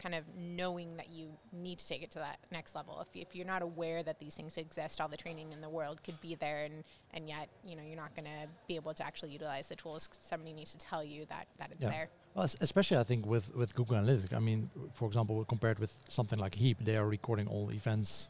kind 0.00 0.14
of 0.14 0.24
knowing 0.36 0.96
that 0.96 1.10
you 1.10 1.28
need 1.52 1.78
to 1.78 1.86
take 1.86 2.02
it 2.02 2.10
to 2.12 2.18
that 2.18 2.38
next 2.50 2.74
level. 2.74 3.00
If, 3.00 3.28
if 3.28 3.34
you're 3.34 3.46
not 3.46 3.62
aware 3.62 4.02
that 4.02 4.18
these 4.18 4.34
things 4.34 4.56
exist, 4.56 5.00
all 5.00 5.08
the 5.08 5.16
training 5.16 5.52
in 5.52 5.60
the 5.60 5.68
world 5.68 6.02
could 6.02 6.20
be 6.20 6.34
there, 6.34 6.64
and, 6.64 6.84
and 7.12 7.28
yet 7.28 7.48
you 7.64 7.76
know 7.76 7.82
you're 7.82 7.96
not 7.96 8.14
going 8.14 8.26
to 8.26 8.48
be 8.68 8.76
able 8.76 8.94
to 8.94 9.04
actually 9.04 9.30
utilize 9.30 9.68
the 9.68 9.76
tools. 9.76 10.08
Somebody 10.22 10.52
needs 10.52 10.72
to 10.72 10.78
tell 10.78 11.02
you 11.02 11.26
that 11.26 11.46
that 11.58 11.70
it's 11.72 11.82
yeah. 11.82 11.88
there. 11.88 12.08
Well, 12.34 12.48
especially 12.60 12.98
I 12.98 13.04
think 13.04 13.26
with 13.26 13.54
with 13.54 13.74
Google 13.74 13.96
Analytics. 13.96 14.34
I 14.34 14.40
mean, 14.40 14.70
for 14.92 15.06
example, 15.06 15.44
compared 15.44 15.78
with 15.78 15.92
something 16.08 16.38
like 16.38 16.54
Heap, 16.54 16.78
they 16.84 16.96
are 16.96 17.06
recording 17.06 17.46
all 17.46 17.70
events 17.72 18.28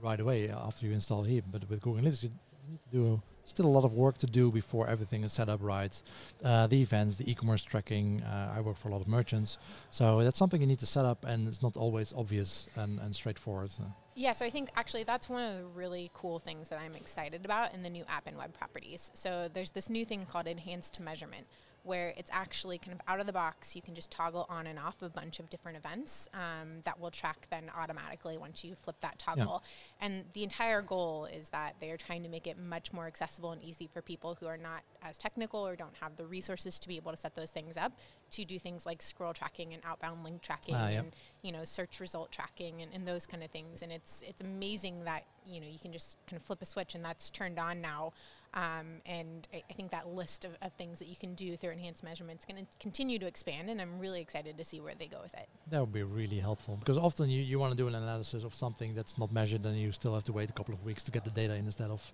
right 0.00 0.20
away 0.20 0.48
after 0.50 0.86
you 0.86 0.92
install 0.92 1.22
Heap. 1.24 1.44
But 1.50 1.68
with 1.68 1.80
Google 1.80 2.02
Analytics, 2.02 2.30
need 2.68 2.80
to 2.90 2.96
do 2.96 3.22
still 3.48 3.66
a 3.66 3.68
lot 3.68 3.84
of 3.84 3.94
work 3.94 4.18
to 4.18 4.26
do 4.26 4.50
before 4.50 4.88
everything 4.88 5.24
is 5.24 5.32
set 5.32 5.48
up 5.48 5.60
right. 5.62 6.02
Uh, 6.44 6.66
the 6.66 6.80
events, 6.80 7.16
the 7.16 7.30
e-commerce 7.30 7.62
tracking. 7.62 8.22
Uh, 8.22 8.54
I 8.56 8.60
work 8.60 8.76
for 8.76 8.88
a 8.88 8.92
lot 8.92 9.00
of 9.00 9.08
merchants, 9.08 9.58
so 9.90 10.22
that's 10.22 10.38
something 10.38 10.60
you 10.60 10.66
need 10.66 10.78
to 10.80 10.86
set 10.86 11.04
up, 11.04 11.24
and 11.24 11.48
it's 11.48 11.62
not 11.62 11.76
always 11.76 12.12
obvious 12.16 12.68
and, 12.76 13.00
and 13.00 13.14
straightforward. 13.14 13.70
So. 13.70 13.84
Yeah, 14.14 14.32
so 14.32 14.44
I 14.44 14.50
think 14.50 14.70
actually 14.76 15.04
that's 15.04 15.28
one 15.28 15.42
of 15.42 15.58
the 15.58 15.64
really 15.66 16.10
cool 16.12 16.38
things 16.38 16.68
that 16.68 16.80
I'm 16.80 16.94
excited 16.94 17.44
about 17.44 17.72
in 17.72 17.82
the 17.82 17.90
new 17.90 18.04
app 18.08 18.26
and 18.26 18.36
web 18.36 18.52
properties. 18.52 19.10
So 19.14 19.48
there's 19.52 19.70
this 19.70 19.88
new 19.88 20.04
thing 20.04 20.26
called 20.26 20.46
enhanced 20.46 21.00
measurement, 21.00 21.46
where 21.88 22.12
it's 22.16 22.30
actually 22.32 22.76
kind 22.78 22.92
of 22.92 23.00
out 23.08 23.18
of 23.18 23.26
the 23.26 23.32
box. 23.32 23.74
You 23.74 23.82
can 23.82 23.94
just 23.94 24.10
toggle 24.10 24.46
on 24.48 24.66
and 24.66 24.78
off 24.78 25.00
a 25.02 25.08
bunch 25.08 25.40
of 25.40 25.48
different 25.48 25.78
events 25.78 26.28
um, 26.34 26.82
that 26.84 27.00
will 27.00 27.10
track 27.10 27.46
then 27.50 27.70
automatically 27.76 28.36
once 28.36 28.62
you 28.62 28.76
flip 28.82 28.96
that 29.00 29.18
toggle. 29.18 29.62
Yeah. 30.00 30.06
And 30.06 30.24
the 30.34 30.42
entire 30.42 30.82
goal 30.82 31.24
is 31.24 31.48
that 31.48 31.76
they 31.80 31.90
are 31.90 31.96
trying 31.96 32.22
to 32.22 32.28
make 32.28 32.46
it 32.46 32.58
much 32.58 32.92
more 32.92 33.06
accessible 33.06 33.52
and 33.52 33.62
easy 33.62 33.88
for 33.92 34.02
people 34.02 34.36
who 34.38 34.46
are 34.46 34.58
not 34.58 34.82
as 35.02 35.16
technical 35.16 35.66
or 35.66 35.74
don't 35.76 35.96
have 36.00 36.16
the 36.16 36.26
resources 36.26 36.78
to 36.78 36.88
be 36.88 36.96
able 36.96 37.10
to 37.10 37.16
set 37.16 37.34
those 37.34 37.50
things 37.50 37.76
up 37.76 37.92
to 38.30 38.44
do 38.44 38.58
things 38.58 38.84
like 38.84 39.00
scroll 39.00 39.32
tracking 39.32 39.72
and 39.72 39.82
outbound 39.84 40.22
link 40.22 40.42
tracking 40.42 40.74
yep. 40.74 41.02
and 41.02 41.12
you 41.42 41.52
know 41.52 41.64
search 41.64 42.00
result 42.00 42.30
tracking 42.30 42.82
and, 42.82 42.92
and 42.92 43.06
those 43.06 43.26
kind 43.26 43.42
of 43.42 43.50
things. 43.50 43.82
And 43.82 43.92
it's 43.92 44.22
it's 44.26 44.40
amazing 44.40 45.04
that 45.04 45.24
you 45.46 45.60
know 45.60 45.66
you 45.66 45.78
can 45.78 45.92
just 45.92 46.16
kind 46.26 46.38
of 46.38 46.46
flip 46.46 46.60
a 46.62 46.66
switch 46.66 46.94
and 46.94 47.04
that's 47.04 47.30
turned 47.30 47.58
on 47.58 47.80
now. 47.80 48.12
Um, 48.54 49.02
and 49.04 49.46
I, 49.52 49.62
I 49.70 49.72
think 49.74 49.90
that 49.90 50.08
list 50.08 50.44
of, 50.44 50.52
of 50.62 50.72
things 50.74 50.98
that 50.98 51.08
you 51.08 51.16
can 51.16 51.34
do 51.34 51.56
through 51.56 51.70
enhanced 51.72 52.02
measurement 52.02 52.40
is 52.40 52.44
going 52.44 52.64
to 52.64 52.70
continue 52.80 53.18
to 53.18 53.26
expand. 53.26 53.68
And 53.70 53.80
I'm 53.80 53.98
really 53.98 54.20
excited 54.20 54.56
to 54.56 54.64
see 54.64 54.80
where 54.80 54.94
they 54.94 55.06
go 55.06 55.20
with 55.22 55.34
it. 55.34 55.48
That 55.70 55.80
would 55.80 55.92
be 55.92 56.02
really 56.02 56.38
helpful 56.38 56.76
because 56.76 56.98
often 56.98 57.28
you, 57.28 57.42
you 57.42 57.58
want 57.58 57.72
to 57.72 57.76
do 57.76 57.88
an 57.88 57.94
analysis 57.94 58.44
of 58.44 58.54
something 58.54 58.94
that's 58.94 59.18
not 59.18 59.32
measured 59.32 59.64
and 59.66 59.76
you 59.76 59.92
still 59.92 60.14
have 60.14 60.24
to 60.24 60.32
wait 60.32 60.50
a 60.50 60.52
couple 60.52 60.74
of 60.74 60.84
weeks 60.84 61.02
to 61.04 61.10
get 61.10 61.24
the 61.24 61.30
data 61.30 61.54
in 61.54 61.66
instead 61.66 61.90
of, 61.90 62.12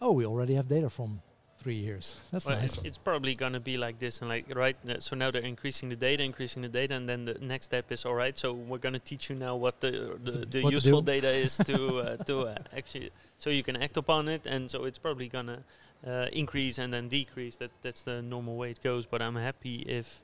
oh, 0.00 0.12
we 0.12 0.26
already 0.26 0.54
have 0.54 0.68
data 0.68 0.90
from 0.90 1.20
three 1.62 1.76
years. 1.76 2.14
That's 2.30 2.46
Well, 2.46 2.56
nice. 2.58 2.76
it's, 2.76 2.82
it's 2.84 2.98
probably 2.98 3.34
gonna 3.34 3.60
be 3.60 3.76
like 3.76 3.98
this, 3.98 4.20
and 4.20 4.28
like 4.28 4.54
right. 4.54 4.76
So 5.00 5.16
now 5.16 5.30
they're 5.30 5.42
increasing 5.42 5.88
the 5.88 5.96
data, 5.96 6.22
increasing 6.22 6.62
the 6.62 6.68
data, 6.68 6.94
and 6.94 7.08
then 7.08 7.24
the 7.24 7.34
next 7.40 7.66
step 7.66 7.90
is 7.90 8.04
all 8.04 8.14
right. 8.14 8.38
So 8.38 8.52
we're 8.52 8.78
gonna 8.78 8.98
teach 8.98 9.30
you 9.30 9.36
now 9.36 9.56
what 9.56 9.80
the 9.80 10.18
the, 10.22 10.32
the 10.46 10.62
what 10.62 10.72
useful 10.72 11.02
data 11.02 11.30
is 11.30 11.56
to 11.66 11.98
uh, 11.98 12.16
to 12.24 12.40
uh, 12.42 12.56
actually, 12.76 13.10
so 13.38 13.50
you 13.50 13.62
can 13.62 13.76
act 13.76 13.96
upon 13.96 14.28
it, 14.28 14.46
and 14.46 14.70
so 14.70 14.84
it's 14.84 14.98
probably 14.98 15.28
gonna 15.28 15.62
uh, 16.06 16.26
increase 16.32 16.78
and 16.78 16.92
then 16.92 17.08
decrease. 17.08 17.56
That 17.56 17.70
that's 17.82 18.02
the 18.02 18.22
normal 18.22 18.56
way 18.56 18.70
it 18.70 18.82
goes. 18.82 19.06
But 19.06 19.20
I'm 19.22 19.36
happy 19.36 19.76
if 19.86 20.22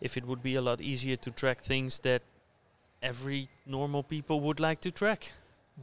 if 0.00 0.16
it 0.16 0.24
would 0.26 0.42
be 0.42 0.54
a 0.54 0.60
lot 0.62 0.80
easier 0.80 1.16
to 1.16 1.30
track 1.30 1.60
things 1.62 1.98
that 2.00 2.22
every 3.02 3.48
normal 3.66 4.02
people 4.02 4.40
would 4.40 4.60
like 4.60 4.80
to 4.82 4.90
track. 4.90 5.32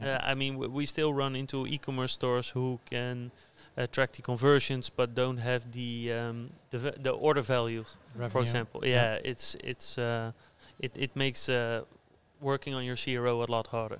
Yeah. 0.00 0.16
Uh, 0.16 0.30
I 0.30 0.34
mean, 0.34 0.54
w- 0.54 0.70
we 0.70 0.86
still 0.86 1.12
run 1.12 1.34
into 1.36 1.66
e-commerce 1.66 2.12
stores 2.12 2.50
who 2.50 2.78
can 2.88 3.30
uh, 3.78 3.86
track 3.86 4.12
the 4.12 4.22
conversions, 4.22 4.90
but 4.90 5.14
don't 5.14 5.38
have 5.38 5.62
the 5.72 6.12
um, 6.12 6.50
the, 6.70 6.78
v- 6.78 6.98
the 7.02 7.10
order 7.10 7.42
values. 7.42 7.96
For 8.30 8.40
example, 8.42 8.80
Yeah. 8.84 8.94
yeah, 9.14 9.30
it's 9.30 9.56
it's 9.64 9.98
uh, 9.98 10.32
it 10.78 10.92
it 10.96 11.14
makes 11.16 11.48
uh, 11.48 11.82
working 12.40 12.74
on 12.74 12.84
your 12.84 12.96
CRO 12.96 13.42
a 13.42 13.48
lot 13.50 13.66
harder. 13.68 13.98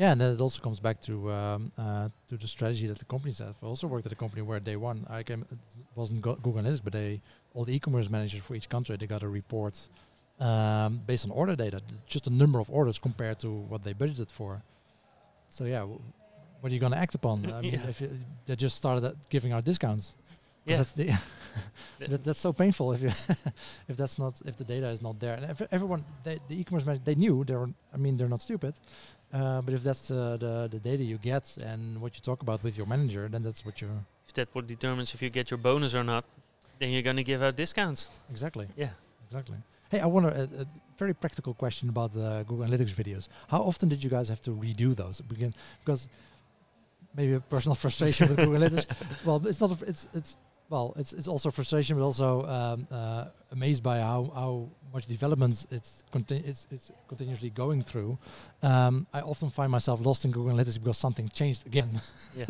Yeah, 0.00 0.12
and 0.12 0.20
then 0.20 0.32
it 0.32 0.40
also 0.40 0.60
comes 0.62 0.78
back 0.80 1.00
to 1.02 1.12
um, 1.32 1.72
uh, 1.76 2.08
to 2.28 2.36
the 2.36 2.46
strategy 2.46 2.86
that 2.86 2.98
the 2.98 3.04
companies 3.04 3.38
have. 3.38 3.54
I 3.62 3.66
also 3.66 3.86
worked 3.88 4.06
at 4.06 4.12
a 4.12 4.16
company 4.16 4.42
where 4.42 4.60
day 4.60 4.76
one, 4.76 5.04
I 5.10 5.22
came, 5.24 5.44
it 5.50 5.58
wasn't 5.96 6.20
Go- 6.22 6.36
Google 6.36 6.62
Analytics, 6.62 6.80
but 6.84 6.92
they 6.92 7.20
all 7.54 7.64
the 7.64 7.74
e-commerce 7.74 8.08
managers 8.08 8.40
for 8.42 8.54
each 8.54 8.68
country 8.68 8.96
they 8.96 9.06
got 9.06 9.22
a 9.24 9.28
report 9.28 9.88
um, 10.38 11.00
based 11.06 11.24
on 11.24 11.32
order 11.32 11.56
data, 11.56 11.80
just 12.06 12.24
the 12.24 12.30
number 12.30 12.60
of 12.60 12.70
orders 12.70 12.98
compared 13.00 13.38
to 13.40 13.48
what 13.70 13.82
they 13.82 13.92
budgeted 13.94 14.30
for. 14.30 14.62
So 15.48 15.64
yeah, 15.64 15.80
w- 15.80 16.00
what 16.60 16.70
are 16.70 16.74
you 16.74 16.80
going 16.80 16.92
to 16.92 16.98
act 16.98 17.14
upon? 17.14 17.36
I 17.52 17.60
mean, 17.60 17.74
Yeah. 17.80 17.88
if 17.88 18.00
you, 18.00 18.10
they 18.46 18.56
just 18.56 18.76
started 18.76 19.16
giving 19.30 19.52
out 19.52 19.64
discounts. 19.64 20.14
Yeah, 20.66 20.76
that's, 20.76 20.92
the 20.92 21.06
that, 22.10 22.24
that's 22.24 22.38
so 22.40 22.52
painful 22.52 22.92
if 22.92 23.00
you 23.00 23.08
if 23.88 23.96
that's 23.96 24.18
not 24.18 24.34
if 24.44 24.56
the 24.56 24.64
data 24.64 24.88
is 24.88 25.00
not 25.00 25.18
there. 25.18 25.34
And 25.34 25.44
if 25.50 25.62
everyone 25.72 26.04
they, 26.24 26.38
the 26.48 26.60
e-commerce 26.60 26.84
manager 26.84 27.04
they 27.06 27.14
knew 27.14 27.42
they 27.44 27.54
were. 27.54 27.70
I 27.94 27.96
mean 27.96 28.16
they're 28.18 28.28
not 28.28 28.42
stupid, 28.42 28.74
uh, 29.32 29.62
but 29.62 29.72
if 29.74 29.82
that's 29.82 30.10
uh, 30.10 30.36
the 30.44 30.68
the 30.70 30.78
data 30.90 31.02
you 31.02 31.16
get 31.18 31.44
and 31.70 31.80
what 32.02 32.14
you 32.16 32.20
talk 32.30 32.42
about 32.42 32.62
with 32.62 32.76
your 32.76 32.86
manager, 32.86 33.28
then 33.30 33.42
that's 33.42 33.64
what 33.64 33.80
you 33.80 33.88
if 34.26 34.34
that 34.34 34.48
what 34.52 34.66
determines 34.66 35.14
if 35.14 35.22
you 35.22 35.30
get 35.30 35.50
your 35.50 35.58
bonus 35.58 35.94
or 35.94 36.04
not, 36.04 36.24
then 36.78 36.90
you're 36.90 37.06
gonna 37.10 37.22
give 37.32 37.42
out 37.42 37.56
discounts. 37.56 38.10
exactly 38.30 38.66
Yeah. 38.76 38.90
exactly. 39.26 39.56
Hey, 39.90 40.00
I 40.00 40.06
wonder 40.06 40.28
a, 40.28 40.42
a 40.64 40.66
very 40.98 41.14
practical 41.14 41.54
question 41.54 41.88
about 41.88 42.12
the 42.12 42.44
Google 42.46 42.66
Analytics 42.68 42.92
videos. 43.02 43.28
How 43.48 43.60
often 43.70 43.88
did 43.88 44.04
you 44.04 44.10
guys 44.10 44.28
have 44.28 44.42
to 44.42 44.50
redo 44.50 44.94
those? 44.94 45.22
Begin 45.22 45.54
because 45.82 46.08
maybe 47.14 47.34
a 47.34 47.40
personal 47.40 47.74
frustration 47.74 48.28
with 48.28 48.36
Google 48.38 48.60
Analytics. 48.60 48.86
Well, 49.24 49.46
it's 49.46 49.60
not. 49.60 49.80
A, 49.82 49.84
it's 49.84 50.06
it's 50.14 50.36
well, 50.70 50.92
it's 50.96 51.12
it's 51.12 51.28
also 51.28 51.50
frustration, 51.50 51.96
but 51.96 52.02
also 52.04 52.44
um, 52.46 52.86
uh, 52.90 53.26
amazed 53.52 53.82
by 53.82 53.98
how 54.00 54.30
how 54.34 54.68
much 54.92 55.06
developments 55.06 55.66
it's 55.70 56.02
conti- 56.12 56.42
it's 56.46 56.66
it's 56.70 56.92
continuously 57.08 57.50
going 57.50 57.82
through. 57.82 58.18
Um, 58.62 59.06
I 59.12 59.20
often 59.20 59.50
find 59.50 59.70
myself 59.72 60.04
lost 60.04 60.24
in 60.24 60.30
Google 60.30 60.52
Analytics 60.54 60.78
because 60.78 60.98
something 60.98 61.28
changed 61.30 61.66
again. 61.66 62.00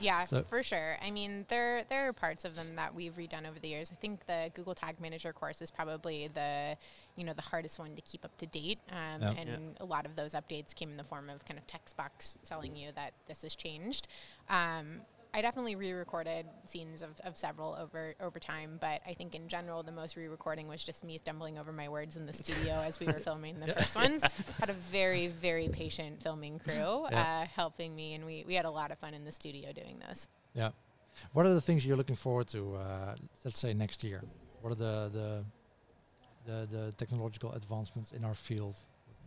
Yeah, 0.00 0.24
So- 0.24 0.42
for 0.44 0.62
sure. 0.62 0.96
I 1.02 1.10
mean, 1.10 1.44
there 1.48 1.84
there 1.88 2.08
are 2.08 2.12
parts 2.12 2.44
of 2.44 2.54
them 2.56 2.76
that 2.76 2.94
we've 2.94 3.14
redone 3.16 3.46
over 3.48 3.58
the 3.60 3.68
years. 3.68 3.92
I 3.92 3.96
think 4.00 4.26
the 4.26 4.50
Google 4.54 4.74
Tag 4.74 5.00
Manager 5.00 5.32
course 5.32 5.60
is 5.62 5.70
probably 5.70 6.28
the 6.28 6.76
you 7.16 7.24
know 7.24 7.34
the 7.34 7.42
hardest 7.42 7.78
one 7.78 7.94
to 7.96 8.02
keep 8.02 8.24
up 8.24 8.36
to 8.38 8.46
date, 8.46 8.78
um, 8.90 9.20
Yeah. 9.20 9.30
and 9.38 9.48
Yeah. 9.48 9.56
a 9.84 9.84
lot 9.84 10.06
of 10.06 10.16
those 10.16 10.32
updates 10.32 10.74
came 10.74 10.90
in 10.90 10.96
the 10.96 11.04
form 11.04 11.28
of 11.28 11.44
kind 11.44 11.58
of 11.58 11.66
text 11.66 11.96
box 11.96 12.38
telling 12.44 12.74
you 12.76 12.92
that 12.94 13.12
this 13.26 13.42
has 13.42 13.54
changed. 13.54 14.08
Um, 14.48 15.02
I 15.34 15.40
definitely 15.40 15.76
re-recorded 15.76 16.46
scenes 16.66 17.00
of, 17.00 17.10
of 17.24 17.36
several 17.38 17.74
over 17.80 18.14
over 18.20 18.38
time, 18.38 18.76
but 18.80 19.00
I 19.06 19.14
think 19.14 19.34
in 19.34 19.48
general 19.48 19.82
the 19.82 19.92
most 19.92 20.14
re-recording 20.16 20.68
was 20.68 20.84
just 20.84 21.02
me 21.04 21.16
stumbling 21.18 21.58
over 21.58 21.72
my 21.72 21.88
words 21.88 22.16
in 22.16 22.26
the 22.26 22.32
studio 22.34 22.72
as 22.74 23.00
we 23.00 23.06
were 23.06 23.12
filming 23.28 23.58
the 23.58 23.72
first 23.72 23.96
ones. 23.96 24.22
Had 24.60 24.68
a 24.70 24.74
very 24.74 25.28
very 25.28 25.68
patient 25.68 26.20
filming 26.22 26.58
crew 26.58 27.06
Yeah. 27.10 27.42
uh, 27.44 27.46
helping 27.54 27.96
me, 27.96 28.12
and 28.14 28.26
we 28.26 28.44
we 28.46 28.54
had 28.54 28.66
a 28.66 28.70
lot 28.70 28.90
of 28.90 28.98
fun 28.98 29.14
in 29.14 29.24
the 29.24 29.32
studio 29.32 29.72
doing 29.72 30.00
those. 30.06 30.28
yeah. 30.54 30.70
What 31.34 31.44
are 31.46 31.52
the 31.54 31.60
things 31.60 31.84
you're 31.84 31.96
looking 31.96 32.16
forward 32.16 32.48
to? 32.48 32.74
Uh, 32.76 33.14
let's 33.44 33.58
say 33.58 33.74
next 33.74 34.02
year. 34.04 34.22
What 34.60 34.70
are 34.72 34.74
the 34.76 35.10
the 35.12 35.44
the, 36.44 36.66
the 36.76 36.92
technological 36.92 37.52
advancements 37.52 38.12
in 38.12 38.24
our 38.24 38.34
field? 38.34 38.76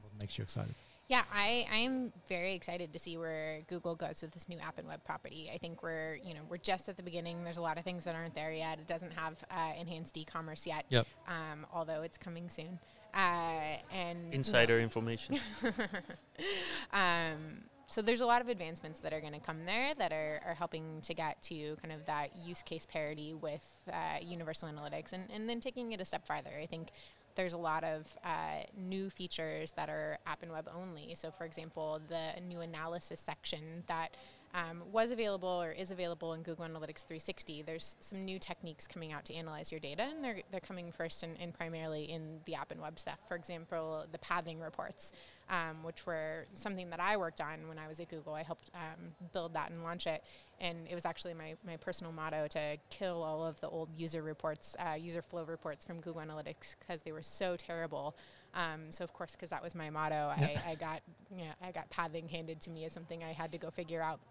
What 0.01 0.11
makes 0.21 0.37
you 0.37 0.43
excited? 0.43 0.75
Yeah, 1.07 1.21
I, 1.31 1.67
I'm 1.71 2.11
very 2.27 2.55
excited 2.55 2.91
to 2.93 2.99
see 2.99 3.15
where 3.17 3.61
Google 3.67 3.95
goes 3.95 4.23
with 4.23 4.31
this 4.31 4.49
new 4.49 4.57
app 4.57 4.79
and 4.79 4.87
web 4.87 5.03
property. 5.03 5.51
I 5.53 5.59
think 5.59 5.83
we're, 5.83 6.15
you 6.15 6.33
know, 6.33 6.41
we're 6.49 6.57
just 6.57 6.89
at 6.89 6.97
the 6.97 7.03
beginning. 7.03 7.43
There's 7.43 7.57
a 7.57 7.61
lot 7.61 7.77
of 7.77 7.83
things 7.83 8.05
that 8.05 8.15
aren't 8.15 8.33
there 8.33 8.51
yet. 8.51 8.79
It 8.79 8.87
doesn't 8.87 9.13
have 9.13 9.35
uh, 9.51 9.73
enhanced 9.79 10.17
e-commerce 10.17 10.65
yet, 10.65 10.85
Yep. 10.89 11.05
um, 11.27 11.67
although 11.71 12.01
it's 12.01 12.17
coming 12.17 12.49
soon. 12.49 12.79
Uh, 13.13 13.77
and 13.93 14.19
you 14.19 14.25
know, 14.31 14.35
Insider 14.37 14.79
information. 14.79 15.37
um, 16.91 17.61
so 17.87 18.01
there's 18.01 18.21
a 18.21 18.25
lot 18.25 18.41
of 18.41 18.49
advancements 18.49 18.99
that 19.01 19.13
are 19.13 19.21
going 19.21 19.33
to 19.33 19.39
come 19.39 19.63
there 19.65 19.93
that 19.95 20.11
are, 20.11 20.41
are 20.43 20.55
helping 20.55 21.01
to 21.01 21.13
get 21.13 21.39
to 21.43 21.77
kind 21.83 21.93
of 21.93 22.03
that 22.07 22.35
use 22.35 22.63
case 22.63 22.87
parity 22.87 23.35
with 23.35 23.63
uh, 23.93 24.17
universal 24.23 24.67
analytics 24.67 25.13
and, 25.13 25.25
and 25.31 25.47
then 25.47 25.59
taking 25.59 25.91
it 25.91 26.01
a 26.01 26.05
step 26.05 26.25
farther. 26.25 26.49
I 26.59 26.65
think 26.65 26.89
there's 27.35 27.53
a 27.53 27.57
lot 27.57 27.83
of 27.83 28.05
uh, 28.23 28.63
new 28.77 29.09
features 29.09 29.73
that 29.73 29.89
are 29.89 30.17
app 30.25 30.41
and 30.41 30.51
web 30.51 30.69
only. 30.73 31.15
So, 31.15 31.31
for 31.31 31.45
example, 31.45 31.99
the 32.07 32.41
new 32.41 32.61
analysis 32.61 33.19
section 33.19 33.83
that 33.87 34.15
um, 34.55 34.83
was 34.91 35.11
available 35.11 35.61
or 35.61 35.71
is 35.71 35.91
available 35.91 36.33
in 36.33 36.41
Google 36.41 36.63
Analytics 36.65 37.03
360. 37.03 37.63
There's 37.63 37.97
some 37.99 38.23
new 38.23 38.39
techniques 38.39 38.87
coming 38.87 39.11
out 39.11 39.25
to 39.25 39.33
analyze 39.35 39.69
your 39.69 39.81
data, 39.81 40.03
and 40.03 40.23
they're, 40.23 40.41
they're 40.49 40.61
coming 40.61 40.93
first 40.93 41.23
and, 41.23 41.35
and 41.41 41.53
primarily 41.53 42.05
in 42.05 42.39
the 42.45 42.55
app 42.55 42.71
and 42.71 42.81
web 42.81 42.97
stuff. 42.97 43.19
For 43.27 43.35
example, 43.35 44.05
the 44.09 44.17
pathing 44.19 44.61
reports, 44.61 45.11
um, 45.49 45.83
which 45.83 46.05
were 46.05 46.45
something 46.53 46.89
that 46.91 47.01
I 47.01 47.17
worked 47.17 47.41
on 47.41 47.67
when 47.67 47.77
I 47.77 47.89
was 47.89 47.99
at 47.99 48.07
Google. 48.07 48.33
I 48.33 48.43
helped 48.43 48.71
um, 48.73 49.11
build 49.33 49.53
that 49.55 49.71
and 49.71 49.83
launch 49.83 50.07
it, 50.07 50.23
and 50.61 50.87
it 50.89 50.95
was 50.95 51.03
actually 51.03 51.33
my, 51.33 51.55
my 51.67 51.75
personal 51.75 52.13
motto 52.13 52.47
to 52.47 52.77
kill 52.89 53.23
all 53.23 53.45
of 53.45 53.59
the 53.59 53.67
old 53.67 53.89
user 53.93 54.23
reports, 54.23 54.77
uh, 54.79 54.93
user 54.93 55.21
flow 55.21 55.43
reports 55.43 55.83
from 55.83 55.99
Google 55.99 56.21
Analytics 56.21 56.75
because 56.79 57.01
they 57.01 57.11
were 57.11 57.23
so 57.23 57.57
terrible. 57.57 58.15
Um, 58.53 58.89
so 58.89 59.03
of 59.03 59.11
course, 59.11 59.33
because 59.33 59.49
that 59.49 59.61
was 59.61 59.75
my 59.75 59.89
motto, 59.89 60.31
Yeah. 60.39 60.61
I, 60.65 60.71
I 60.71 60.75
got 60.75 61.01
you 61.29 61.43
know, 61.43 61.51
I 61.61 61.71
got 61.71 61.89
pathing 61.89 62.29
handed 62.29 62.61
to 62.61 62.69
me 62.69 62.85
as 62.85 62.93
something 62.93 63.21
I 63.21 63.33
had 63.33 63.51
to 63.51 63.57
go 63.57 63.69
figure 63.69 64.01
out. 64.01 64.21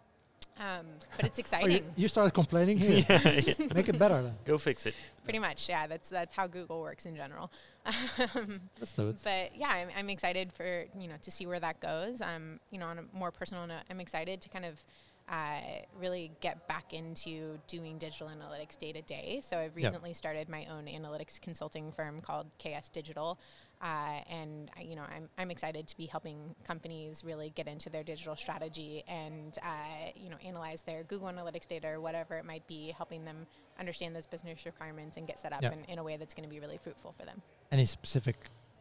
Um, 0.59 0.87
but 1.17 1.27
it's 1.27 1.39
Oh, 1.39 1.41
exciting. 1.41 1.71
you, 1.71 1.83
you 1.97 2.09
started 2.09 2.33
complaining 2.33 2.79
here. 2.79 3.05
yeah, 3.09 3.41
yeah. 3.45 3.55
Make 3.75 3.89
it 3.89 3.99
better 3.99 4.23
then. 4.23 4.35
Go 4.45 4.57
fix 4.59 4.87
it. 4.87 4.95
Pretty 5.25 5.39
much, 5.41 5.69
yeah. 5.69 5.87
That's 5.87 6.09
that's 6.11 6.33
how 6.35 6.47
Google 6.47 6.81
works 6.81 7.07
in 7.07 7.17
general. 7.17 7.51
Um, 8.37 8.61
Let's 8.81 8.95
do 8.95 9.09
it. 9.11 9.17
but 9.23 9.55
yeah, 9.57 9.69
I'm, 9.69 9.89
I'm 9.97 10.09
excited 10.09 10.53
for 10.53 10.85
you 10.99 11.09
know 11.09 11.17
to 11.23 11.31
see 11.31 11.47
where 11.47 11.61
that 11.61 11.81
goes. 11.81 12.23
Um, 12.23 12.61
you 12.71 12.79
know, 12.79 12.87
on 12.87 12.99
a 12.99 13.03
more 13.13 13.31
personal 13.31 13.67
note, 13.67 13.83
I'm 13.91 14.01
excited 14.01 14.41
to 14.43 14.49
kind 14.49 14.65
of 14.65 14.83
uh, 15.29 15.61
really 15.99 16.31
get 16.41 16.67
back 16.69 16.93
into 16.95 17.59
doing 17.67 17.99
digital 17.99 18.29
analytics 18.29 18.79
day 18.79 18.93
to 18.93 19.03
day. 19.03 19.41
So 19.43 19.59
I've 19.59 19.77
Yeah. 19.77 19.87
recently 19.87 20.13
started 20.13 20.49
my 20.49 20.67
own 20.67 20.85
analytics 20.87 21.41
consulting 21.41 21.93
firm 21.93 22.21
called 22.21 22.47
KS 22.59 22.89
Digital, 22.91 23.39
uh, 23.85 24.21
and 24.31 24.71
I, 24.77 24.83
you 24.83 24.97
know 24.97 25.03
I'm 25.03 25.29
I'm 25.37 25.51
excited 25.51 25.87
to 25.89 25.97
be 25.97 26.07
helping 26.07 26.55
companies 26.65 27.23
really 27.23 27.51
get 27.55 27.69
into 27.69 27.91
their 27.91 28.03
digital 28.03 28.35
strategy 28.35 29.05
and 29.07 29.57
uh, 29.63 30.11
you 30.17 30.31
know 30.31 30.37
analyze 30.45 30.83
their 30.83 31.03
Google 31.05 31.29
Analytics 31.29 31.69
data 31.69 31.89
or 31.89 32.01
whatever 32.01 32.37
it 32.39 32.45
might 32.47 32.67
be, 32.67 32.95
helping 32.97 33.25
them 33.25 33.47
understand 33.79 34.17
those 34.17 34.27
business 34.27 34.65
requirements 34.65 35.17
and 35.19 35.27
get 35.27 35.39
set 35.39 35.53
up 35.53 35.63
Yeah. 35.63 35.73
in, 35.73 35.85
in 35.85 35.99
a 35.99 36.03
way 36.03 36.17
that's 36.17 36.33
going 36.35 36.49
to 36.49 36.53
be 36.53 36.61
really 36.61 36.79
fruitful 36.83 37.13
for 37.13 37.27
them. 37.27 37.43
Any 37.71 37.85
specific 37.85 38.37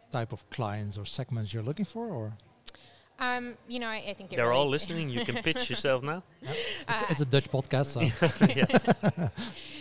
type 0.09 0.31
of 0.31 0.49
clients 0.49 0.97
or 0.97 1.05
segments 1.05 1.53
you're 1.53 1.63
looking 1.63 1.85
for, 1.85 2.07
or 2.07 2.33
Um, 3.19 3.57
you 3.67 3.79
know, 3.79 3.87
I, 3.87 4.03
I 4.09 4.13
think 4.13 4.33
it 4.33 4.35
They're 4.37 4.47
really 4.49 4.59
all 4.59 4.67
listening. 4.67 5.09
You 5.09 5.23
can 5.23 5.35
pitch 5.43 5.69
yourself 5.69 6.01
now. 6.03 6.23
it's, 6.41 7.03
Uh, 7.03 7.05
it's 7.09 7.21
a 7.21 7.25
Dutch 7.25 7.49
podcast, 7.49 7.85
so 7.85 8.01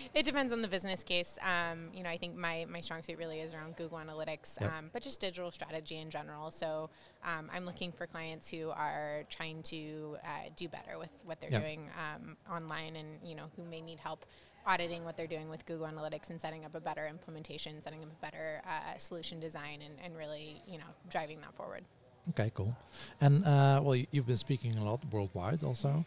it 0.15 0.25
depends 0.25 0.53
on 0.53 0.61
the 0.63 0.69
business 0.69 1.03
case. 1.03 1.39
Um, 1.43 1.89
you 1.95 2.03
know, 2.03 2.11
I 2.11 2.19
think 2.19 2.37
my, 2.37 2.67
my 2.69 2.81
strong 2.81 3.03
suit 3.03 3.19
really 3.19 3.41
is 3.41 3.55
around 3.55 3.77
Google 3.77 3.99
Analytics, 3.99 4.61
Yep. 4.61 4.73
um, 4.73 4.91
but 4.93 5.03
just 5.03 5.21
digital 5.21 5.51
strategy 5.51 5.99
in 5.99 6.11
general. 6.11 6.51
So 6.51 6.91
um, 7.25 7.51
I'm 7.53 7.65
looking 7.65 7.91
for 7.91 8.07
clients 8.07 8.49
who 8.51 8.71
are 8.71 9.25
trying 9.31 9.63
to 9.65 10.17
uh, 10.25 10.51
do 10.57 10.69
better 10.69 10.99
with 10.99 11.11
what 11.25 11.41
they're 11.41 11.51
Yep. 11.51 11.63
doing 11.63 11.89
um, 11.99 12.37
online, 12.51 12.97
and 12.97 13.19
you 13.25 13.35
know, 13.35 13.45
who 13.57 13.65
may 13.65 13.81
need 13.81 13.99
help 13.99 14.27
auditing 14.67 15.05
what 15.05 15.17
they're 15.17 15.27
doing 15.27 15.49
with 15.49 15.67
Google 15.67 15.89
Analytics 15.89 16.31
and 16.31 16.41
setting 16.41 16.65
up 16.65 16.75
a 16.77 16.81
better 16.81 17.09
implementation, 17.09 17.83
setting 17.83 18.03
up 18.05 18.11
a 18.13 18.21
better 18.25 18.63
uh, 18.65 18.97
solution 18.99 19.41
design, 19.41 19.81
and, 19.83 19.95
and 20.05 20.17
really, 20.17 20.63
you 20.67 20.79
know, 20.79 20.85
driving 21.11 21.41
that 21.41 21.55
forward. 21.57 21.83
Okay, 22.31 22.53
cool. 22.55 22.77
And 23.21 23.45
uh, 23.45 23.81
well, 23.83 23.97
you've 24.11 24.27
been 24.27 24.37
speaking 24.37 24.77
a 24.77 24.85
lot 24.85 25.01
worldwide, 25.11 25.63
also. 25.63 26.05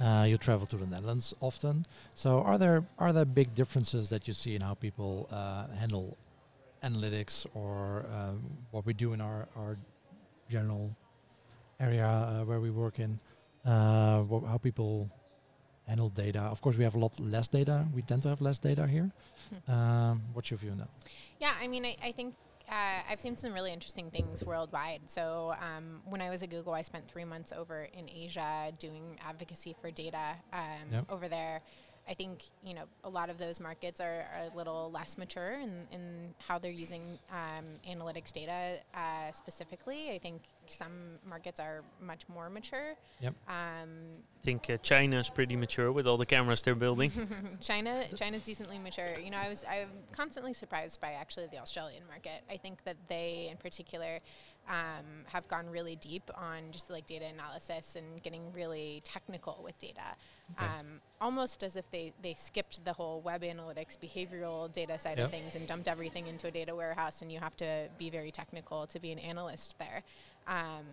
Uh, 0.00 0.24
you 0.28 0.38
travel 0.38 0.66
to 0.66 0.76
the 0.76 0.86
Netherlands 0.86 1.34
often. 1.40 1.84
So, 2.14 2.40
are 2.42 2.56
there 2.56 2.84
are 2.98 3.12
there 3.12 3.24
big 3.24 3.54
differences 3.54 4.08
that 4.10 4.28
you 4.28 4.34
see 4.34 4.54
in 4.54 4.62
how 4.62 4.74
people 4.74 5.28
uh, 5.30 5.66
handle 5.76 6.16
analytics 6.84 7.46
or 7.54 8.06
um, 8.14 8.40
what 8.70 8.86
we 8.86 8.92
do 8.92 9.12
in 9.12 9.20
our 9.20 9.48
our 9.56 9.76
general 10.48 10.94
area 11.80 12.06
uh, 12.06 12.44
where 12.44 12.60
we 12.60 12.70
work 12.70 13.00
in? 13.00 13.18
Uh, 13.64 14.22
how 14.46 14.58
people 14.62 15.10
handle 15.88 16.10
data? 16.10 16.40
Of 16.40 16.60
course, 16.60 16.76
we 16.76 16.84
have 16.84 16.94
a 16.94 16.98
lot 16.98 17.18
less 17.18 17.48
data. 17.48 17.84
We 17.92 18.02
tend 18.02 18.22
to 18.22 18.28
have 18.28 18.40
less 18.40 18.58
data 18.60 18.86
here. 18.86 19.10
Um, 19.66 20.22
what's 20.32 20.50
your 20.50 20.58
view 20.58 20.70
on 20.70 20.78
that? 20.78 20.90
Yeah, 21.40 21.54
I 21.60 21.66
mean, 21.66 21.84
I, 21.84 21.96
I 22.02 22.12
think 22.12 22.34
uh, 22.70 23.00
I've 23.10 23.20
seen 23.20 23.36
some 23.36 23.52
really 23.52 23.72
interesting 23.72 24.10
things 24.10 24.44
worldwide. 24.44 25.02
So 25.06 25.54
um, 25.60 26.02
when 26.04 26.20
I 26.20 26.30
was 26.30 26.42
at 26.42 26.50
Google, 26.50 26.74
I 26.74 26.82
spent 26.82 27.08
three 27.08 27.24
months 27.24 27.52
over 27.52 27.88
in 27.92 28.08
Asia 28.08 28.72
doing 28.78 29.18
advocacy 29.26 29.74
for 29.80 29.90
data 29.90 30.34
um, 30.52 30.60
Yep. 30.92 31.04
over 31.10 31.28
there. 31.28 31.62
I 32.08 32.14
think 32.14 32.44
you 32.64 32.74
know 32.74 32.84
a 33.04 33.08
lot 33.08 33.28
of 33.28 33.38
those 33.38 33.60
markets 33.60 34.00
are, 34.00 34.24
are 34.34 34.50
a 34.52 34.56
little 34.56 34.90
less 34.90 35.18
mature 35.18 35.52
in, 35.52 35.86
in 35.92 36.34
how 36.38 36.58
they're 36.58 36.70
using 36.70 37.18
um, 37.30 37.64
analytics 37.88 38.32
data 38.32 38.78
uh, 38.94 39.30
specifically. 39.32 40.10
I 40.10 40.18
think 40.18 40.42
some 40.68 41.18
markets 41.26 41.60
are 41.60 41.82
much 42.00 42.28
more 42.28 42.48
mature. 42.48 42.94
Yep. 43.20 43.34
Um, 43.48 43.88
I 44.40 44.44
think 44.44 44.70
uh, 44.70 44.78
is 44.82 45.30
pretty 45.30 45.56
mature 45.56 45.92
with 45.92 46.06
all 46.06 46.16
the 46.16 46.26
cameras 46.26 46.62
they're 46.62 46.74
building. 46.74 47.12
China 47.60 48.04
China's 48.16 48.42
decently 48.42 48.78
mature. 48.78 49.18
You 49.18 49.30
know, 49.30 49.38
I 49.38 49.48
was 49.48 49.64
I'm 49.70 49.90
constantly 50.12 50.54
surprised 50.54 51.00
by 51.00 51.12
actually 51.12 51.48
the 51.48 51.58
Australian 51.58 52.04
market. 52.08 52.42
I 52.50 52.56
think 52.56 52.84
that 52.84 52.96
they 53.08 53.48
in 53.50 53.58
particular 53.58 54.20
um, 54.68 55.24
have 55.26 55.48
gone 55.48 55.68
really 55.70 55.96
deep 55.96 56.30
on 56.34 56.70
just 56.70 56.90
like 56.90 57.06
data 57.06 57.24
analysis 57.26 57.96
and 57.96 58.22
getting 58.22 58.52
really 58.52 59.00
technical 59.04 59.60
with 59.64 59.78
data. 59.78 60.14
Okay. 60.56 60.66
Um, 60.66 61.00
almost 61.20 61.62
as 61.62 61.76
if 61.76 61.90
they, 61.90 62.12
they 62.22 62.34
skipped 62.34 62.84
the 62.84 62.92
whole 62.92 63.20
web 63.20 63.42
analytics 63.42 63.98
behavioral 63.98 64.72
data 64.72 64.98
side 64.98 65.18
Yep. 65.18 65.26
of 65.26 65.30
things 65.30 65.54
and 65.56 65.66
dumped 65.66 65.88
everything 65.88 66.26
into 66.26 66.46
a 66.46 66.50
data 66.50 66.74
warehouse 66.74 67.22
and 67.22 67.32
you 67.32 67.40
have 67.40 67.56
to 67.56 67.88
be 67.98 68.10
very 68.10 68.30
technical 68.30 68.86
to 68.86 69.00
be 69.00 69.10
an 69.10 69.18
analyst 69.18 69.74
there. 69.78 70.02
Um, 70.46 70.84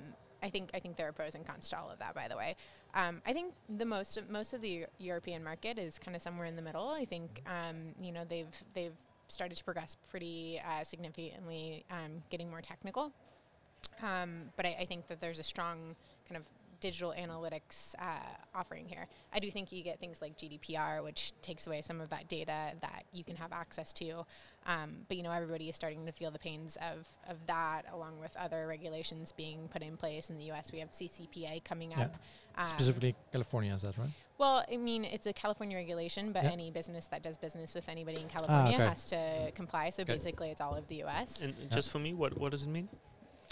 I 0.44 0.50
think 0.50 0.70
I 0.74 0.80
think 0.80 0.96
there 0.98 1.08
are 1.08 1.12
pros 1.14 1.36
and 1.36 1.46
cons 1.46 1.70
to 1.70 1.80
all 1.80 1.90
of 1.90 2.00
that. 2.00 2.14
By 2.14 2.28
the 2.28 2.38
way, 2.38 2.56
um, 2.94 3.22
I 3.26 3.34
think 3.34 3.54
the 3.78 3.86
most 3.86 4.20
most 4.30 4.54
of 4.54 4.62
the 4.62 4.86
European 5.00 5.44
market 5.44 5.80
is 5.80 5.98
kind 5.98 6.16
of 6.16 6.22
somewhere 6.22 6.46
in 6.46 6.56
the 6.56 6.62
middle. 6.62 6.90
I 6.90 7.06
think 7.06 7.42
um, 7.48 7.96
you 8.00 8.12
know 8.12 8.26
they've 8.28 8.56
they've 8.74 8.94
started 9.28 9.58
to 9.58 9.64
progress 9.64 9.98
pretty 10.12 10.62
uh, 10.64 10.84
significantly, 10.84 11.84
um, 11.90 12.22
getting 12.30 12.50
more 12.50 12.62
technical. 12.62 13.12
Um, 14.02 14.50
but 14.56 14.66
I, 14.66 14.76
I 14.82 14.86
think 14.86 15.08
that 15.08 15.20
there's 15.20 15.40
a 15.40 15.44
strong 15.44 15.96
kind 16.28 16.38
of 16.38 16.44
digital 16.82 17.14
analytics 17.18 17.96
uh, 18.00 18.20
offering 18.54 18.86
here. 18.88 19.08
I 19.34 19.40
do 19.40 19.50
think 19.50 19.72
you 19.72 19.82
get 19.84 20.00
things 20.00 20.22
like 20.22 20.38
GDPR, 20.38 21.04
which 21.04 21.32
takes 21.42 21.66
away 21.68 21.82
some 21.82 22.02
of 22.02 22.10
that 22.10 22.28
data 22.28 22.74
that 22.82 23.06
you 23.14 23.24
can 23.24 23.36
have 23.38 23.52
access 23.54 23.94
to. 23.94 24.26
Um, 24.68 24.98
but 25.08 25.16
you 25.18 25.24
know, 25.24 25.32
everybody 25.32 25.70
is 25.70 25.76
starting 25.76 26.06
to 26.06 26.12
feel 26.12 26.32
the 26.32 26.38
pains 26.40 26.78
of, 26.78 27.08
of 27.30 27.38
that, 27.48 27.84
along 27.94 28.20
with 28.20 28.36
other 28.36 28.68
regulations 28.68 29.32
being 29.32 29.68
put 29.70 29.82
in 29.82 29.96
place. 29.98 30.30
In 30.30 30.38
the 30.38 30.44
U.S., 30.46 30.72
we 30.72 30.80
have 30.80 30.92
CCPA 30.92 31.64
coming 31.64 31.92
Yeah. 31.92 32.02
up. 32.02 32.16
Um, 32.58 32.68
Specifically, 32.68 33.16
California 33.32 33.74
is 33.74 33.82
that 33.82 33.98
right? 33.98 34.10
well, 34.38 34.66
I 34.72 34.76
mean, 34.78 35.06
it's 35.06 35.28
a 35.28 35.34
California 35.34 35.78
regulation, 35.78 36.34
but 36.34 36.44
Yeah. 36.44 36.52
any 36.52 36.72
business 36.72 37.08
that 37.08 37.24
does 37.24 37.38
business 37.38 37.74
with 37.74 37.88
anybody 37.88 38.20
in 38.22 38.28
California 38.28 38.76
okay. 38.76 38.88
has 38.90 39.06
to 39.06 39.52
comply. 39.56 39.90
So 39.92 40.02
Okay. 40.04 40.14
basically, 40.14 40.50
it's 40.50 40.62
all 40.62 40.76
of 40.76 40.88
the 40.88 40.96
U.S. 40.98 41.42
and 41.42 41.54
just 41.72 41.90
for 41.90 42.00
me, 42.00 42.14
what 42.14 42.38
what 42.38 42.52
does 42.52 42.64
it 42.64 42.70
mean? 42.70 42.90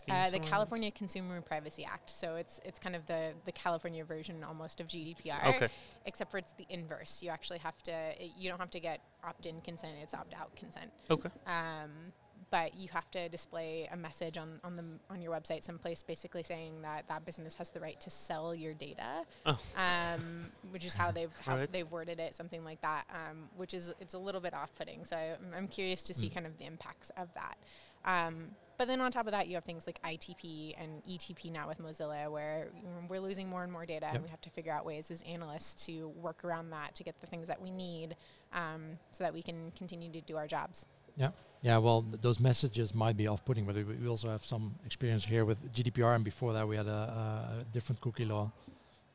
Uh, 0.10 0.30
the 0.30 0.40
California 0.40 0.92
Consumer 0.92 1.42
Privacy 1.42 1.86
Act. 1.86 2.10
So 2.10 2.36
it's 2.36 2.60
it's 2.66 2.80
kind 2.80 2.96
of 2.96 3.06
the 3.06 3.32
the 3.46 3.52
California 3.52 4.04
version 4.04 4.44
almost 4.44 4.80
of 4.82 4.88
GDPR. 4.88 5.56
Okay. 5.56 5.70
Except 6.06 6.30
for 6.32 6.38
it's 6.38 6.54
the 6.54 6.66
inverse. 6.70 7.22
You 7.24 7.30
actually 7.30 7.60
have 7.60 7.82
to. 7.84 7.92
It, 7.92 8.32
you 8.38 8.50
don't 8.50 8.60
have 8.60 8.72
to 8.72 8.80
get 8.80 9.00
opt-in 9.24 9.62
consent. 9.62 9.94
It's 10.02 10.14
opt-out 10.14 10.56
consent. 10.56 10.92
Okay. 11.10 11.30
Um, 11.48 12.12
but 12.52 12.76
you 12.76 12.88
have 12.90 13.10
to 13.12 13.30
display 13.30 13.90
a 13.92 13.98
message 13.98 14.38
on, 14.38 14.60
on 14.64 14.76
the 14.76 14.84
on 15.10 15.22
your 15.22 15.32
website 15.34 15.64
someplace 15.64 16.04
basically 16.04 16.44
saying 16.44 16.84
that 16.84 17.08
that 17.08 17.26
business 17.26 17.56
has 17.56 17.72
the 17.72 17.80
right 17.80 18.00
to 18.00 18.12
sell 18.12 18.54
your 18.54 18.74
data 18.76 19.24
Oh. 19.46 19.58
um, 19.76 20.52
which 20.70 20.86
is 20.86 20.94
how 20.94 21.10
they've 21.10 21.32
how 21.46 21.58
Right. 21.58 21.72
they've 21.72 21.90
worded 21.90 22.20
it 22.20 22.36
something 22.36 22.64
like 22.64 22.80
that 22.82 23.06
um, 23.10 23.50
which 23.56 23.74
is 23.74 23.92
it's 24.00 24.14
a 24.14 24.20
little 24.20 24.42
bit 24.42 24.54
off-putting 24.54 25.04
so 25.06 25.16
I'm, 25.16 25.54
I'm 25.58 25.68
curious 25.68 26.04
to 26.04 26.14
see 26.14 26.28
Mm. 26.30 26.34
kind 26.34 26.46
of 26.46 26.58
the 26.60 26.66
impacts 26.66 27.12
of 27.18 27.30
that 27.34 27.58
um, 28.06 28.50
but 28.84 28.90
then 28.90 29.00
on 29.00 29.10
top 29.14 29.28
of 29.28 29.32
that 29.32 29.48
you 29.48 29.56
have 29.56 29.64
things 29.64 29.88
like 29.88 29.98
ITP 30.04 30.74
and 30.78 31.02
ETP 31.06 31.50
now 31.50 31.70
with 31.70 31.82
Mozilla 31.82 32.30
where 32.30 32.68
we're 33.08 33.22
losing 33.22 33.48
more 33.48 33.64
and 33.64 33.72
more 33.72 33.86
data 33.86 34.08
Yep. 34.08 34.16
and 34.16 34.24
we 34.26 34.30
have 34.30 34.42
to 34.42 34.50
figure 34.50 34.74
out 34.74 34.86
ways 34.86 35.10
as 35.10 35.22
analysts 35.22 35.86
to 35.86 36.10
work 36.22 36.44
around 36.44 36.70
that 36.72 36.94
to 36.96 37.02
get 37.06 37.16
the 37.22 37.28
things 37.28 37.48
that 37.48 37.62
we 37.62 37.72
need 37.72 38.18
um, 38.52 38.82
so 39.12 39.24
that 39.24 39.34
we 39.34 39.42
can 39.42 39.72
continue 39.78 40.12
to 40.12 40.20
do 40.20 40.36
our 40.36 40.48
jobs 40.48 40.86
Yeah, 41.16 41.30
yeah. 41.62 41.78
well, 41.78 42.02
th- 42.02 42.20
those 42.20 42.42
messages 42.42 42.94
might 42.94 43.16
be 43.16 43.26
off-putting, 43.28 43.66
but 43.66 43.76
we, 43.76 43.84
we 43.86 44.08
also 44.10 44.28
have 44.28 44.44
some 44.44 44.76
experience 44.86 45.24
here 45.24 45.46
with 45.46 45.60
GDPR, 45.74 46.16
and 46.16 46.26
before 46.26 46.52
that 46.52 46.68
we 46.68 46.76
had 46.76 46.88
a, 46.88 47.62
a 47.62 47.66
different 47.72 48.02
cookie 48.02 48.26
law. 48.26 48.52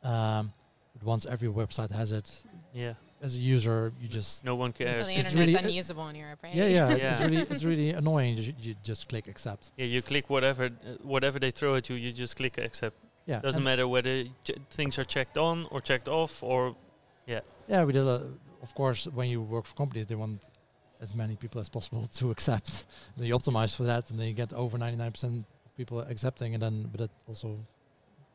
Um, 0.03 0.51
but 0.99 1.07
once 1.07 1.27
every 1.27 1.49
website 1.49 1.91
has 1.93 2.13
it, 2.13 2.29
Yeah. 2.73 2.95
as 3.23 3.35
a 3.35 3.39
user, 3.39 3.93
you 4.01 4.09
just 4.09 4.45
No 4.45 4.55
one 4.57 4.73
so 4.73 4.79
cares. 4.85 5.07
the 5.07 5.17
It's 5.19 5.29
internet's 5.29 5.53
really- 5.55 5.69
unusable 5.71 6.09
in 6.09 6.17
Europe 6.17 6.41
right 6.43 6.55
yeah, 6.55 6.67
yeah, 6.67 6.91
it's- 6.95 7.01
Yeah. 7.03 7.13
it's 7.13 7.31
really 7.31 7.43
it's 7.55 7.65
really 7.65 7.91
annoying. 7.91 8.39
You, 8.39 8.55
you 8.61 8.75
just 8.83 9.09
click 9.09 9.27
accept. 9.29 9.71
Yeah, 9.77 9.87
you 9.87 10.03
click 10.03 10.29
whatever 10.31 10.65
uh, 10.67 10.97
whatever 11.03 11.39
they 11.39 11.51
throw 11.51 11.75
at 11.77 11.89
you, 11.89 11.97
you 11.97 12.13
just 12.13 12.37
click 12.37 12.59
accept. 12.59 12.97
Yeah, 13.27 13.41
Doesn't 13.41 13.63
matter 13.63 13.87
whether 13.87 14.25
ch- 14.45 14.53
things 14.71 14.99
are 14.99 15.05
checked 15.05 15.37
on 15.37 15.67
or 15.71 15.81
checked 15.83 16.09
off 16.09 16.43
or 16.43 16.77
Yeah, 17.27 17.41
Yeah, 17.69 17.85
we 17.85 17.93
did. 17.93 18.07
A, 18.07 18.19
of 18.63 18.75
course, 18.75 19.05
when 19.19 19.29
you 19.29 19.43
work 19.43 19.67
for 19.67 19.75
companies, 19.77 20.07
they 20.07 20.15
want 20.15 20.41
as 21.01 21.15
many 21.15 21.37
people 21.37 21.61
as 21.61 21.69
possible 21.69 22.07
to 22.19 22.31
accept. 22.31 22.87
then 23.17 23.27
you 23.27 23.35
optimize 23.39 23.77
for 23.77 23.85
that, 23.85 24.11
and 24.11 24.19
then 24.19 24.27
you 24.29 24.35
get 24.35 24.53
over 24.55 24.79
ninety 24.79 24.97
nine 24.97 25.13
percent 25.13 25.45
people 25.77 26.01
accepting, 26.01 26.55
and 26.55 26.63
then 26.63 26.89
but 26.91 26.99
that 27.01 27.11
also 27.29 27.49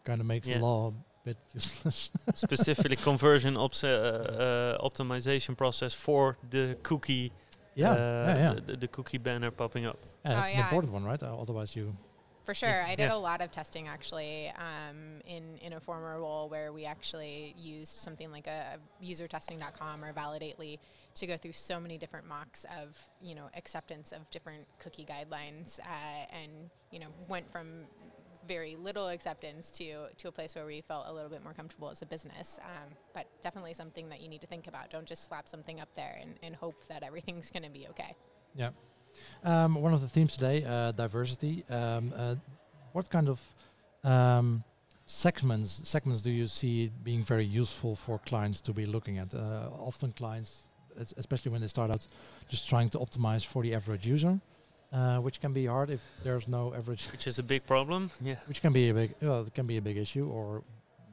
kind 0.06 0.22
of 0.22 0.28
makes 0.28 0.48
Yeah. 0.48 0.58
the 0.60 0.64
law 0.66 0.90
a 0.90 0.94
bit 1.24 1.38
useless. 1.54 2.10
specifically 2.36 2.96
conversion 2.96 3.56
ops- 3.58 3.84
uh, 3.84 4.78
uh, 4.80 4.88
optimization 4.90 5.56
process 5.58 5.94
for 5.94 6.38
the 6.50 6.78
cookie 6.84 7.32
yeah, 7.76 7.90
uh, 7.92 7.96
yeah, 7.96 8.38
yeah. 8.38 8.54
The, 8.54 8.62
the- 8.62 8.78
the 8.78 8.88
cookie 8.88 9.18
banner 9.18 9.50
popping 9.52 9.86
up. 9.88 9.98
Yeah, 10.26 10.32
Oh, 10.32 10.36
that's 10.36 10.52
an 10.52 10.58
yeah. 10.60 10.64
important 10.66 10.94
one, 10.94 11.04
right? 11.06 11.22
Uh, 11.24 11.36
otherwise, 11.42 11.76
you 11.76 11.96
For 12.44 12.54
sure. 12.54 12.84
I 12.84 12.94
did 12.96 13.06
Yeah. 13.10 13.16
a 13.16 13.18
lot 13.18 13.42
of 13.42 13.50
testing 13.50 13.88
actually 13.88 14.52
um, 14.58 15.22
in, 15.26 15.58
in 15.60 15.74
a 15.74 15.80
former 15.80 16.20
role 16.20 16.50
where 16.50 16.72
we 16.72 16.86
actually 16.86 17.56
used 17.58 17.94
something 17.98 18.32
like 18.32 18.46
a, 18.48 18.78
a 18.78 19.04
usertesting.com 19.04 20.04
or 20.06 20.14
Validately 20.14 20.78
to 21.16 21.26
go 21.28 21.36
through 21.38 21.54
so 21.54 21.80
many 21.80 21.98
different 21.98 22.28
mocks 22.28 22.66
of, 22.80 22.96
you 23.22 23.34
know, 23.34 23.50
acceptance 23.56 24.12
of 24.12 24.30
different 24.30 24.68
cookie 24.80 25.06
guidelines 25.06 25.80
uh, 25.80 26.26
and, 26.32 26.70
you 26.92 27.00
know, 27.00 27.08
went 27.28 27.52
from 27.52 27.86
very 28.48 28.76
little 28.76 29.08
acceptance 29.08 29.72
to, 29.72 30.08
to 30.18 30.28
a 30.28 30.32
place 30.32 30.56
where 30.56 30.66
we 30.66 30.82
felt 30.82 31.06
a 31.08 31.14
little 31.14 31.30
bit 31.30 31.44
more 31.44 31.54
comfortable 31.54 31.90
as 31.90 32.02
a 32.02 32.06
business. 32.06 32.60
Um, 32.64 32.94
but 33.14 33.28
definitely 33.42 33.74
something 33.74 34.10
that 34.10 34.22
you 34.22 34.30
need 34.30 34.42
to 34.42 34.48
think 34.48 34.68
about. 34.68 34.90
Don't 34.90 35.06
just 35.06 35.28
slap 35.28 35.48
something 35.48 35.80
up 35.80 35.90
there 35.96 36.18
and, 36.22 36.36
and 36.44 36.56
hope 36.56 36.88
that 36.88 37.04
everything's 37.04 37.50
going 37.52 37.64
to 37.64 37.70
be 37.70 37.88
okay. 37.90 38.16
Yeah. 38.56 38.70
Um, 39.44 39.76
one 39.76 39.94
of 39.94 40.02
the 40.02 40.08
themes 40.08 40.34
today, 40.34 40.66
uh, 40.66 40.92
diversity. 40.92 41.64
Um, 41.70 42.14
uh, 42.16 42.36
what 42.94 43.10
kind 43.10 43.30
of 43.30 43.42
um, 44.04 44.64
segments 45.06 45.82
segments 45.84 46.22
do 46.22 46.32
you 46.32 46.48
see 46.48 46.92
being 47.04 47.24
very 47.24 47.46
useful 47.46 47.96
for 47.96 48.20
clients 48.20 48.62
to 48.62 48.74
be 48.74 48.86
looking 48.86 49.18
at? 49.18 49.34
Uh, 49.34 49.70
often 49.80 50.12
clients, 50.14 50.64
especially 51.18 51.52
when 51.52 51.62
they 51.62 51.68
start 51.68 51.92
out, 51.92 52.08
just 52.50 52.68
trying 52.68 52.90
to 52.90 53.00
optimize 53.00 53.46
for 53.46 53.64
the 53.64 53.74
average 53.74 54.06
user, 54.08 54.40
uh, 54.94 55.18
which 55.18 55.40
can 55.42 55.54
be 55.54 55.66
hard 55.66 55.90
if 55.90 56.02
there's 56.24 56.48
no 56.48 56.74
average, 56.74 57.08
Which 57.12 57.28
is 57.28 57.40
a 57.40 57.44
big 57.44 57.66
problem. 57.66 58.12
Yeah. 58.22 58.36
which 58.48 58.62
can 58.62 58.74
be 58.74 58.90
a 58.90 58.94
big, 58.94 59.16
well, 59.22 59.42
it 59.46 59.54
can 59.54 59.66
be 59.68 59.78
a 59.78 59.82
big 59.82 59.98
issue, 59.98 60.28
or 60.30 60.64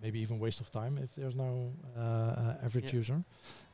maybe 0.02 0.18
even 0.20 0.38
waste 0.38 0.60
of 0.60 0.70
time 0.70 0.98
if 0.98 1.14
there's 1.16 1.34
no 1.34 1.72
uh, 1.96 2.54
average 2.64 2.86
Yeah. 2.86 2.98
user. 3.00 3.24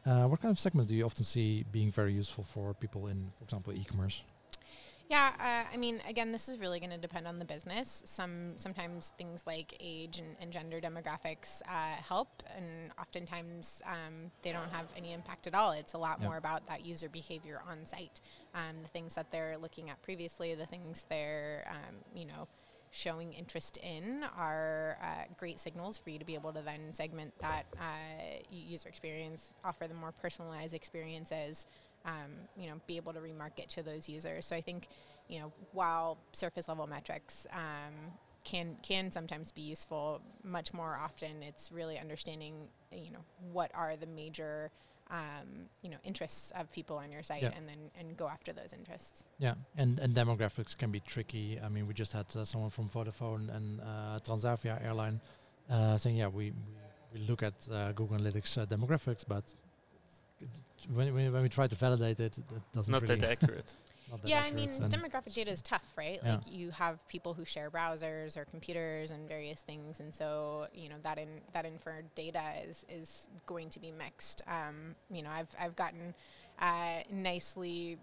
Uh, 0.04 0.26
what 0.28 0.40
kind 0.40 0.52
of 0.52 0.58
segments 0.58 0.88
do 0.90 0.94
you 0.96 1.04
often 1.04 1.24
see 1.24 1.64
being 1.72 1.90
very 1.92 2.12
useful 2.12 2.44
for 2.44 2.74
people 2.74 3.08
in, 3.08 3.30
for 3.38 3.44
example, 3.44 3.72
e-commerce? 3.72 4.22
Yeah, 5.08 5.30
uh, 5.38 5.72
I 5.72 5.76
mean, 5.76 6.02
again, 6.08 6.32
this 6.32 6.48
is 6.48 6.58
really 6.58 6.80
going 6.80 6.90
to 6.90 6.98
depend 6.98 7.28
on 7.28 7.38
the 7.38 7.44
business. 7.44 8.02
Some 8.06 8.54
sometimes 8.58 9.12
things 9.16 9.44
like 9.46 9.76
age 9.78 10.18
and, 10.18 10.36
and 10.40 10.52
gender 10.52 10.80
demographics 10.80 11.62
uh, 11.62 12.02
help, 12.02 12.42
and 12.56 12.90
oftentimes 13.00 13.82
um, 13.86 14.32
they 14.42 14.50
don't 14.50 14.70
have 14.72 14.86
any 14.96 15.12
impact 15.12 15.46
at 15.46 15.54
all. 15.54 15.70
It's 15.70 15.92
a 15.92 15.98
lot 15.98 16.18
Yeah. 16.20 16.26
more 16.26 16.36
about 16.38 16.66
that 16.66 16.84
user 16.84 17.08
behavior 17.08 17.62
on 17.70 17.86
site, 17.86 18.20
um, 18.54 18.82
the 18.82 18.88
things 18.88 19.14
that 19.14 19.30
they're 19.30 19.56
looking 19.58 19.90
at 19.90 20.02
previously, 20.02 20.54
the 20.56 20.66
things 20.66 21.06
they're 21.08 21.64
um, 21.70 21.96
you 22.12 22.26
know 22.26 22.48
showing 22.90 23.32
interest 23.34 23.76
in 23.78 24.24
are 24.36 24.96
uh, 25.02 25.24
great 25.38 25.60
signals 25.60 25.98
for 25.98 26.10
you 26.10 26.18
to 26.18 26.24
be 26.24 26.34
able 26.34 26.52
to 26.52 26.62
then 26.62 26.92
segment 26.92 27.32
that 27.40 27.64
uh, 27.78 28.38
user 28.50 28.88
experience, 28.88 29.52
offer 29.64 29.86
them 29.86 29.98
more 29.98 30.12
personalized 30.12 30.74
experiences, 30.74 31.66
um, 32.06 32.32
you 32.56 32.68
know, 32.68 32.80
be 32.86 32.96
able 32.96 33.12
to 33.12 33.20
remarket 33.20 33.68
to 33.68 33.82
those 33.82 34.08
users. 34.08 34.46
So 34.46 34.56
I 34.56 34.62
think, 34.62 34.88
you 35.28 35.40
know, 35.40 35.52
while 35.72 36.18
surface 36.32 36.68
level 36.68 36.86
metrics 36.86 37.46
um, 37.52 37.94
can 38.44 38.76
can 38.82 39.10
sometimes 39.10 39.52
be 39.52 39.62
useful, 39.62 40.22
much 40.42 40.72
more 40.72 40.96
often 40.96 41.42
it's 41.42 41.70
really 41.72 41.98
understanding, 41.98 42.68
you 42.92 43.10
know, 43.10 43.24
what 43.52 43.70
are 43.74 43.96
the 43.96 44.06
major 44.06 44.70
um, 45.10 45.68
you 45.82 45.90
know 45.90 45.98
interests 46.02 46.52
of 46.58 46.70
people 46.72 46.96
on 46.96 47.12
your 47.12 47.22
site, 47.22 47.42
Yeah. 47.42 47.52
and 47.56 47.68
then 47.68 47.90
and 47.98 48.16
go 48.16 48.28
after 48.28 48.52
those 48.52 48.72
interests. 48.72 49.24
Yeah, 49.38 49.54
and 49.76 49.98
and 50.00 50.14
demographics 50.16 50.76
can 50.76 50.90
be 50.90 51.00
tricky. 51.00 51.60
I 51.60 51.68
mean, 51.68 51.86
we 51.86 51.94
just 51.94 52.12
had 52.12 52.26
uh, 52.34 52.44
someone 52.44 52.70
from 52.70 52.88
Vodafone 52.88 53.54
and 53.54 53.80
uh, 53.80 54.18
Transavia 54.24 54.82
airline 54.84 55.20
uh, 55.70 55.96
saying, 55.96 56.16
yeah, 56.16 56.28
we, 56.28 56.52
we, 57.12 57.20
look 57.20 57.42
at 57.42 57.54
uh, 57.70 57.92
Google 57.92 58.18
Analytics 58.18 58.58
uh, 58.58 58.66
demographics, 58.66 59.24
but 59.26 59.54
when, 60.92 61.14
when, 61.14 61.32
when 61.32 61.42
we 61.42 61.48
try 61.48 61.66
to 61.66 61.74
validate 61.74 62.20
it, 62.20 62.38
it 62.38 62.44
doesn't 62.74 62.92
Not 62.92 63.02
really 63.02 63.16
that 63.16 63.30
accurate. 63.30 63.74
not 64.10 64.22
that 64.22 64.28
Yeah, 64.28 64.42
I 64.42 64.50
mean, 64.50 64.70
and 64.70 64.92
demographic 64.92 65.34
data 65.34 65.50
is 65.50 65.62
tough, 65.62 65.90
right? 65.96 66.20
Yeah. 66.22 66.34
Like 66.34 66.42
you 66.50 66.70
have 66.70 67.06
people 67.08 67.34
who 67.34 67.44
share 67.44 67.70
browsers 67.70 68.36
or 68.36 68.44
computers 68.44 69.10
and 69.10 69.28
various 69.28 69.62
things, 69.62 70.00
and 70.00 70.14
so 70.14 70.66
you 70.74 70.88
know 70.88 70.96
that 71.02 71.18
in 71.18 71.28
that 71.52 71.64
inferred 71.64 72.06
data 72.14 72.42
is 72.68 72.84
is 72.88 73.26
going 73.46 73.70
to 73.70 73.80
be 73.80 73.90
mixed. 73.90 74.42
Um, 74.46 74.94
you 75.10 75.22
know, 75.22 75.30
I've 75.30 75.48
I've 75.58 75.76
gotten 75.76 76.14
uh, 76.60 77.02
nicely 77.10 77.98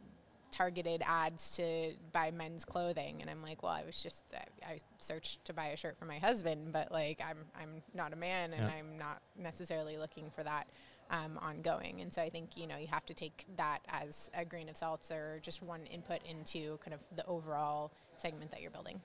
targeted 0.52 1.02
ads 1.04 1.56
to 1.56 1.94
buy 2.12 2.30
men's 2.32 2.64
clothing, 2.66 3.22
and 3.22 3.30
I'm 3.30 3.42
like, 3.42 3.64
well, 3.64 3.72
I 3.72 3.84
was 3.86 4.02
just 4.02 4.24
I, 4.34 4.74
I 4.74 4.80
searched 5.00 5.44
to 5.46 5.54
buy 5.54 5.68
a 5.68 5.78
shirt 5.78 5.98
for 5.98 6.06
my 6.06 6.20
husband, 6.20 6.74
but 6.74 6.92
like 6.92 7.22
I'm 7.26 7.46
I'm 7.60 7.82
not 7.94 8.14
a 8.14 8.16
man, 8.18 8.54
and 8.54 8.64
Yeah. 8.64 8.74
I'm 8.78 8.98
not 8.98 9.22
necessarily 9.38 9.98
looking 9.98 10.30
for 10.36 10.44
that 10.44 10.68
um, 11.12 11.38
ongoing. 11.42 12.02
And 12.02 12.14
so 12.14 12.22
I 12.22 12.30
think 12.30 12.58
you 12.58 12.68
know 12.68 12.78
you 12.78 12.88
have 12.88 13.06
to 13.06 13.14
take 13.14 13.46
that 13.58 13.80
as 13.90 14.30
a 14.36 14.46
grain 14.46 14.70
of 14.70 14.78
salt 14.78 15.10
or 15.12 15.40
just 15.42 15.62
one 15.62 15.82
input 15.88 16.20
into 16.30 16.78
kind 16.84 16.94
of 16.94 17.00
the 17.16 17.26
overall 17.26 17.92
segment 18.18 18.52
that 18.52 18.62
you're 18.62 18.72
building. 18.72 19.02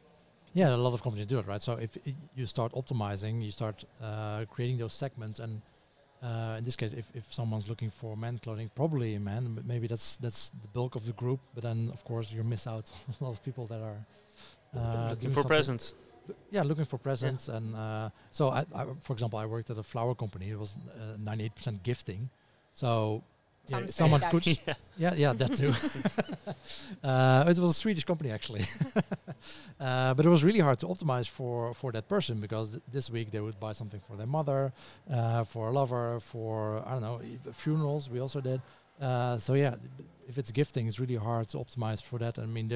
Yeah, 0.55 0.75
a 0.75 0.77
lot 0.77 0.95
of 0.95 1.03
companies 1.03 1.27
do 1.27 1.39
it, 1.39 1.47
right? 1.47 1.61
So 1.61 1.73
if 1.75 1.97
you 2.35 2.47
start 2.47 2.73
optimizing, 2.73 3.45
you 3.45 3.51
start 3.51 3.85
uh, 4.03 4.45
creating 4.51 4.79
those 4.79 4.95
segments, 4.95 5.41
and 5.41 5.61
uh, 6.23 6.57
in 6.59 6.65
this 6.65 6.75
case, 6.75 6.95
if, 6.95 7.13
if 7.15 7.33
someone's 7.33 7.69
looking 7.69 7.91
for 7.91 8.17
men 8.17 8.39
clothing, 8.39 8.71
probably 8.75 9.15
a 9.15 9.21
man, 9.21 9.55
but 9.55 9.67
maybe 9.67 9.87
that's 9.87 10.17
that's 10.17 10.51
the 10.63 10.69
bulk 10.69 10.95
of 10.95 11.05
the 11.05 11.13
group. 11.13 11.41
But 11.55 11.65
then, 11.65 11.91
of 11.93 12.03
course, 12.05 12.33
you 12.33 12.43
miss 12.43 12.67
out 12.67 12.91
on 13.09 13.15
a 13.21 13.25
lot 13.25 13.31
of 13.33 13.45
people 13.45 13.67
that 13.67 13.81
are 13.81 13.99
uh, 14.75 15.11
Looking 15.11 15.31
for 15.31 15.35
something- 15.43 15.49
presents. 15.49 15.95
Yeah, 16.51 16.63
looking 16.63 16.85
for 16.85 16.99
presents, 16.99 17.49
and 17.49 17.75
uh, 17.75 18.11
so 18.31 18.49
I, 18.51 18.65
I, 18.75 18.87
for 19.01 19.13
example, 19.13 19.39
I 19.39 19.47
worked 19.47 19.71
at 19.71 19.79
a 19.79 19.83
flower 19.83 20.15
company. 20.15 20.51
It 20.51 20.59
was 20.59 20.77
ninety-eight 21.19 21.55
percent 21.55 21.83
gifting, 21.83 22.31
so 22.73 23.23
yeah, 23.69 23.87
someone 23.87 24.21
could 24.21 24.43
Dutch. 24.43 24.63
yeah. 24.67 24.75
yeah, 24.97 25.15
yeah, 25.15 25.33
that 25.35 25.55
too. 25.55 25.73
uh, 27.07 27.45
it 27.47 27.59
was 27.59 27.71
a 27.71 27.75
Swedish 27.75 28.05
company 28.05 28.31
actually, 28.31 28.65
uh, 29.81 30.15
but 30.15 30.25
it 30.25 30.29
was 30.29 30.43
really 30.43 30.61
hard 30.61 30.79
to 30.79 30.87
optimize 30.87 31.29
for 31.29 31.75
for 31.75 31.93
that 31.93 32.09
person 32.09 32.41
because 32.41 32.71
th- 32.71 32.83
this 32.91 33.11
week 33.11 33.31
they 33.31 33.41
would 33.41 33.59
buy 33.61 33.73
something 33.73 34.01
for 34.07 34.17
their 34.17 34.27
mother, 34.27 34.73
uh, 35.11 35.45
for 35.45 35.69
a 35.69 35.73
lover, 35.73 36.21
for 36.21 36.83
I 36.87 36.93
don't 36.93 37.03
know 37.03 37.21
funerals. 37.53 38.09
We 38.09 38.21
also 38.21 38.41
did. 38.41 38.61
Uh, 39.01 39.39
so 39.39 39.55
yeah, 39.55 39.75
if 40.29 40.39
it's 40.39 40.51
gifting, 40.51 40.87
it's 40.89 40.99
really 40.99 41.17
hard 41.17 41.49
to 41.51 41.59
optimize 41.59 42.03
for 42.03 42.19
that. 42.19 42.39
I 42.39 42.47
mean, 42.47 42.69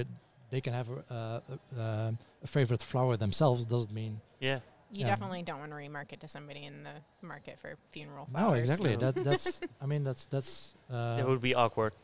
they 0.53 0.57
they 0.57 0.61
can 0.61 0.75
have 0.75 0.89
a, 0.91 1.15
uh, 1.15 1.41
a, 1.77 1.83
um, 2.09 2.19
a 2.43 2.47
favorite 2.47 2.83
flower 2.83 3.17
themselves. 3.17 3.65
Doesn't 3.65 3.93
mean 3.93 4.21
Yeah. 4.41 4.61
You 4.91 5.01
Yeah. 5.01 5.07
definitely 5.07 5.43
don't 5.43 5.59
want 5.59 5.71
to 5.73 5.77
remarket 5.77 6.19
to 6.21 6.29
somebody 6.29 6.63
in 6.71 6.83
the 6.85 7.27
market 7.27 7.59
for 7.59 7.71
funeral 7.93 8.27
no 8.33 8.39
flowers. 8.39 8.61
exactly. 8.61 8.97
No. 8.97 9.11
That 9.13 9.25
that's 9.31 9.61
I 9.81 9.87
mean 9.87 10.05
that's 10.05 10.27
that's 10.35 10.75
uh, 10.91 11.19
it 11.21 11.27
would 11.27 11.41
be 11.51 11.55
awkward. 11.55 11.93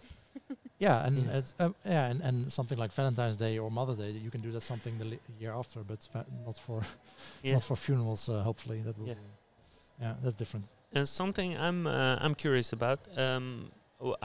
Yeah, 0.81 1.07
and 1.07 1.17
Yeah. 1.17 1.39
it's 1.39 1.55
um, 1.59 1.75
yeah, 1.85 2.11
and, 2.11 2.21
and 2.29 2.53
something 2.53 2.79
like 2.83 2.93
Valentine's 2.95 3.37
Day 3.37 3.59
or 3.59 3.69
Mother's 3.71 3.99
Day, 3.99 4.11
you 4.27 4.31
can 4.31 4.41
do 4.41 4.53
that 4.53 4.63
something 4.63 4.97
the 4.99 5.05
li- 5.05 5.21
year 5.41 5.53
after, 5.53 5.81
but 5.83 5.99
fa- 6.13 6.25
not 6.47 6.57
for 6.57 6.79
Yeah. 7.43 7.55
not 7.55 7.65
for 7.65 7.77
funerals. 7.77 8.29
Uh, 8.29 8.43
hopefully, 8.43 8.83
that 8.87 8.97
will. 8.99 9.09
Yeah. 9.09 9.15
Yeah, 10.01 10.15
that's 10.23 10.37
different. 10.37 10.67
And 10.93 11.07
something 11.09 11.51
I'm 11.67 11.87
uh, 11.87 12.25
I'm 12.25 12.35
curious 12.37 12.73
about. 12.73 13.01
Um, 13.17 13.71
wh- 14.01 14.23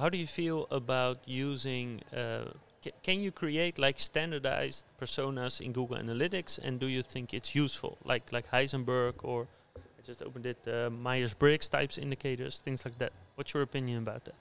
how 0.00 0.08
do 0.08 0.18
you 0.18 0.26
feel 0.26 0.66
about 0.70 1.16
using? 1.28 2.02
Uh, 2.12 2.44
ca- 2.84 2.96
can 3.02 3.20
you 3.20 3.32
create 3.32 3.78
like 3.78 3.98
standardized 3.98 4.84
personas 5.00 5.60
in 5.60 5.72
Google 5.72 5.96
Analytics, 5.96 6.58
and 6.62 6.78
do 6.78 6.86
you 6.86 7.02
think 7.02 7.32
it's 7.32 7.54
useful, 7.54 7.98
like 8.04 8.32
like 8.32 8.50
Heisenberg 8.50 9.14
or 9.22 9.48
I 9.76 10.02
just 10.06 10.22
opened 10.22 10.46
it, 10.46 10.58
uh, 10.68 10.90
Myers 10.90 11.34
Briggs 11.34 11.68
types 11.68 11.98
indicators, 11.98 12.58
things 12.58 12.84
like 12.84 12.98
that? 12.98 13.12
What's 13.36 13.54
your 13.54 13.62
opinion 13.62 13.98
about 13.98 14.24
that? 14.26 14.34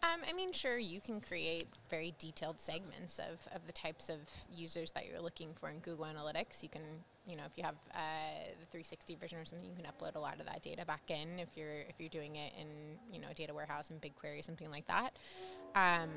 Um, 0.00 0.20
I 0.28 0.32
mean, 0.32 0.52
sure, 0.52 0.78
you 0.78 1.00
can 1.00 1.20
create 1.20 1.66
very 1.90 2.14
detailed 2.20 2.60
segments 2.60 3.18
of, 3.18 3.36
of 3.52 3.66
the 3.66 3.72
types 3.72 4.08
of 4.08 4.18
users 4.48 4.92
that 4.92 5.06
you're 5.06 5.20
looking 5.20 5.48
for 5.58 5.70
in 5.70 5.80
Google 5.80 6.06
Analytics. 6.06 6.62
You 6.62 6.68
can, 6.68 6.82
you 7.26 7.36
know, 7.36 7.42
if 7.50 7.58
you 7.58 7.64
have 7.64 7.74
uh, 7.92 8.46
the 8.60 8.66
360 8.66 9.16
version 9.16 9.38
or 9.38 9.44
something, 9.44 9.68
you 9.68 9.74
can 9.74 9.86
upload 9.86 10.14
a 10.14 10.20
lot 10.20 10.38
of 10.38 10.46
that 10.46 10.62
data 10.62 10.84
back 10.84 11.02
in. 11.08 11.40
If 11.40 11.48
you're 11.56 11.80
if 11.88 11.96
you're 11.98 12.08
doing 12.08 12.36
it 12.36 12.52
in, 12.60 12.68
you 13.12 13.20
know, 13.20 13.26
a 13.30 13.34
data 13.34 13.52
warehouse 13.52 13.90
and 13.90 14.00
BigQuery, 14.00 14.44
something 14.44 14.70
like 14.70 14.86
that. 14.86 15.14
Um, 15.74 16.10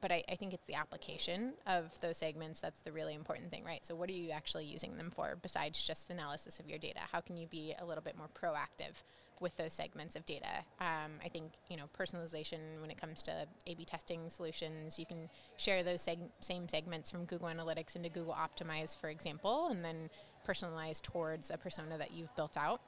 but 0.00 0.12
I, 0.12 0.22
I 0.28 0.36
think 0.36 0.52
it's 0.52 0.66
the 0.66 0.74
application 0.74 1.54
of 1.66 1.98
those 2.00 2.18
segments 2.18 2.60
that's 2.60 2.80
the 2.82 2.92
really 2.92 3.14
important 3.14 3.50
thing, 3.50 3.64
right? 3.64 3.84
So, 3.84 3.94
what 3.94 4.08
are 4.08 4.12
you 4.14 4.30
actually 4.30 4.64
using 4.64 4.96
them 4.96 5.10
for 5.10 5.36
besides 5.40 5.84
just 5.84 6.10
analysis 6.10 6.60
of 6.60 6.68
your 6.68 6.78
data? 6.78 7.00
How 7.12 7.20
can 7.20 7.36
you 7.36 7.46
be 7.46 7.74
a 7.78 7.84
little 7.84 8.02
bit 8.02 8.16
more 8.16 8.28
proactive 8.28 9.02
with 9.40 9.56
those 9.56 9.72
segments 9.72 10.16
of 10.16 10.26
data? 10.26 10.64
Um, 10.80 11.12
I 11.24 11.28
think 11.28 11.52
you 11.68 11.76
know 11.76 11.84
personalization 11.98 12.80
when 12.80 12.90
it 12.90 13.00
comes 13.00 13.22
to 13.24 13.46
A/B 13.66 13.84
testing 13.84 14.28
solutions. 14.28 14.98
You 14.98 15.06
can 15.06 15.28
share 15.56 15.82
those 15.82 16.02
seg- 16.04 16.30
same 16.40 16.68
segments 16.68 17.10
from 17.10 17.24
Google 17.24 17.48
Analytics 17.48 17.96
into 17.96 18.08
Google 18.08 18.34
Optimize, 18.34 18.96
for 18.96 19.08
example, 19.08 19.68
and 19.70 19.84
then 19.84 20.10
personalize 20.46 21.02
towards 21.02 21.50
a 21.50 21.58
persona 21.58 21.98
that 21.98 22.12
you've 22.12 22.34
built 22.36 22.56
out. 22.56 22.80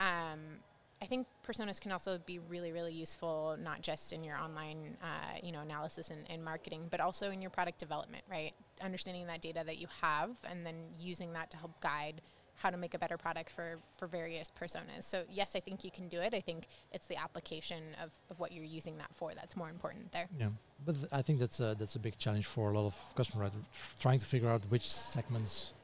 Um, 0.00 0.60
I 1.04 1.06
think 1.06 1.26
personas 1.46 1.78
can 1.78 1.92
also 1.92 2.18
be 2.24 2.38
really, 2.38 2.72
really 2.72 2.94
useful, 2.94 3.58
not 3.62 3.82
just 3.82 4.10
in 4.14 4.24
your 4.24 4.38
online, 4.38 4.96
uh, 5.02 5.36
you 5.42 5.52
know, 5.52 5.60
analysis 5.60 6.08
and, 6.08 6.24
and 6.30 6.42
marketing, 6.42 6.86
but 6.90 6.98
also 6.98 7.30
in 7.30 7.42
your 7.42 7.50
product 7.50 7.78
development, 7.78 8.24
right? 8.30 8.54
Understanding 8.82 9.26
that 9.26 9.42
data 9.42 9.62
that 9.66 9.76
you 9.76 9.86
have 10.00 10.30
and 10.48 10.64
then 10.64 10.76
using 10.98 11.34
that 11.34 11.50
to 11.50 11.58
help 11.58 11.78
guide 11.82 12.22
how 12.54 12.70
to 12.70 12.78
make 12.78 12.94
a 12.94 12.98
better 12.98 13.18
product 13.18 13.50
for, 13.50 13.76
for 13.98 14.06
various 14.06 14.50
personas. 14.58 15.02
So 15.02 15.24
yes, 15.30 15.54
I 15.54 15.60
think 15.60 15.84
you 15.84 15.90
can 15.90 16.08
do 16.08 16.20
it. 16.20 16.32
I 16.32 16.40
think 16.40 16.68
it's 16.90 17.06
the 17.06 17.16
application 17.16 17.82
of, 18.02 18.10
of 18.30 18.40
what 18.40 18.52
you're 18.52 18.64
using 18.64 18.96
that 18.96 19.10
for 19.14 19.32
that's 19.34 19.56
more 19.56 19.68
important 19.68 20.10
there. 20.12 20.28
Yeah, 20.38 20.48
but 20.86 20.94
th- 20.94 21.08
I 21.12 21.20
think 21.20 21.38
that's 21.38 21.60
a, 21.60 21.76
that's 21.78 21.96
a 21.96 21.98
big 21.98 22.16
challenge 22.16 22.46
for 22.46 22.70
a 22.70 22.80
lot 22.80 22.86
of 22.86 22.94
customers, 23.14 23.52
right? 23.52 23.64
trying 24.00 24.20
to 24.20 24.26
figure 24.26 24.48
out 24.48 24.62
which 24.70 24.90
segments 24.90 25.74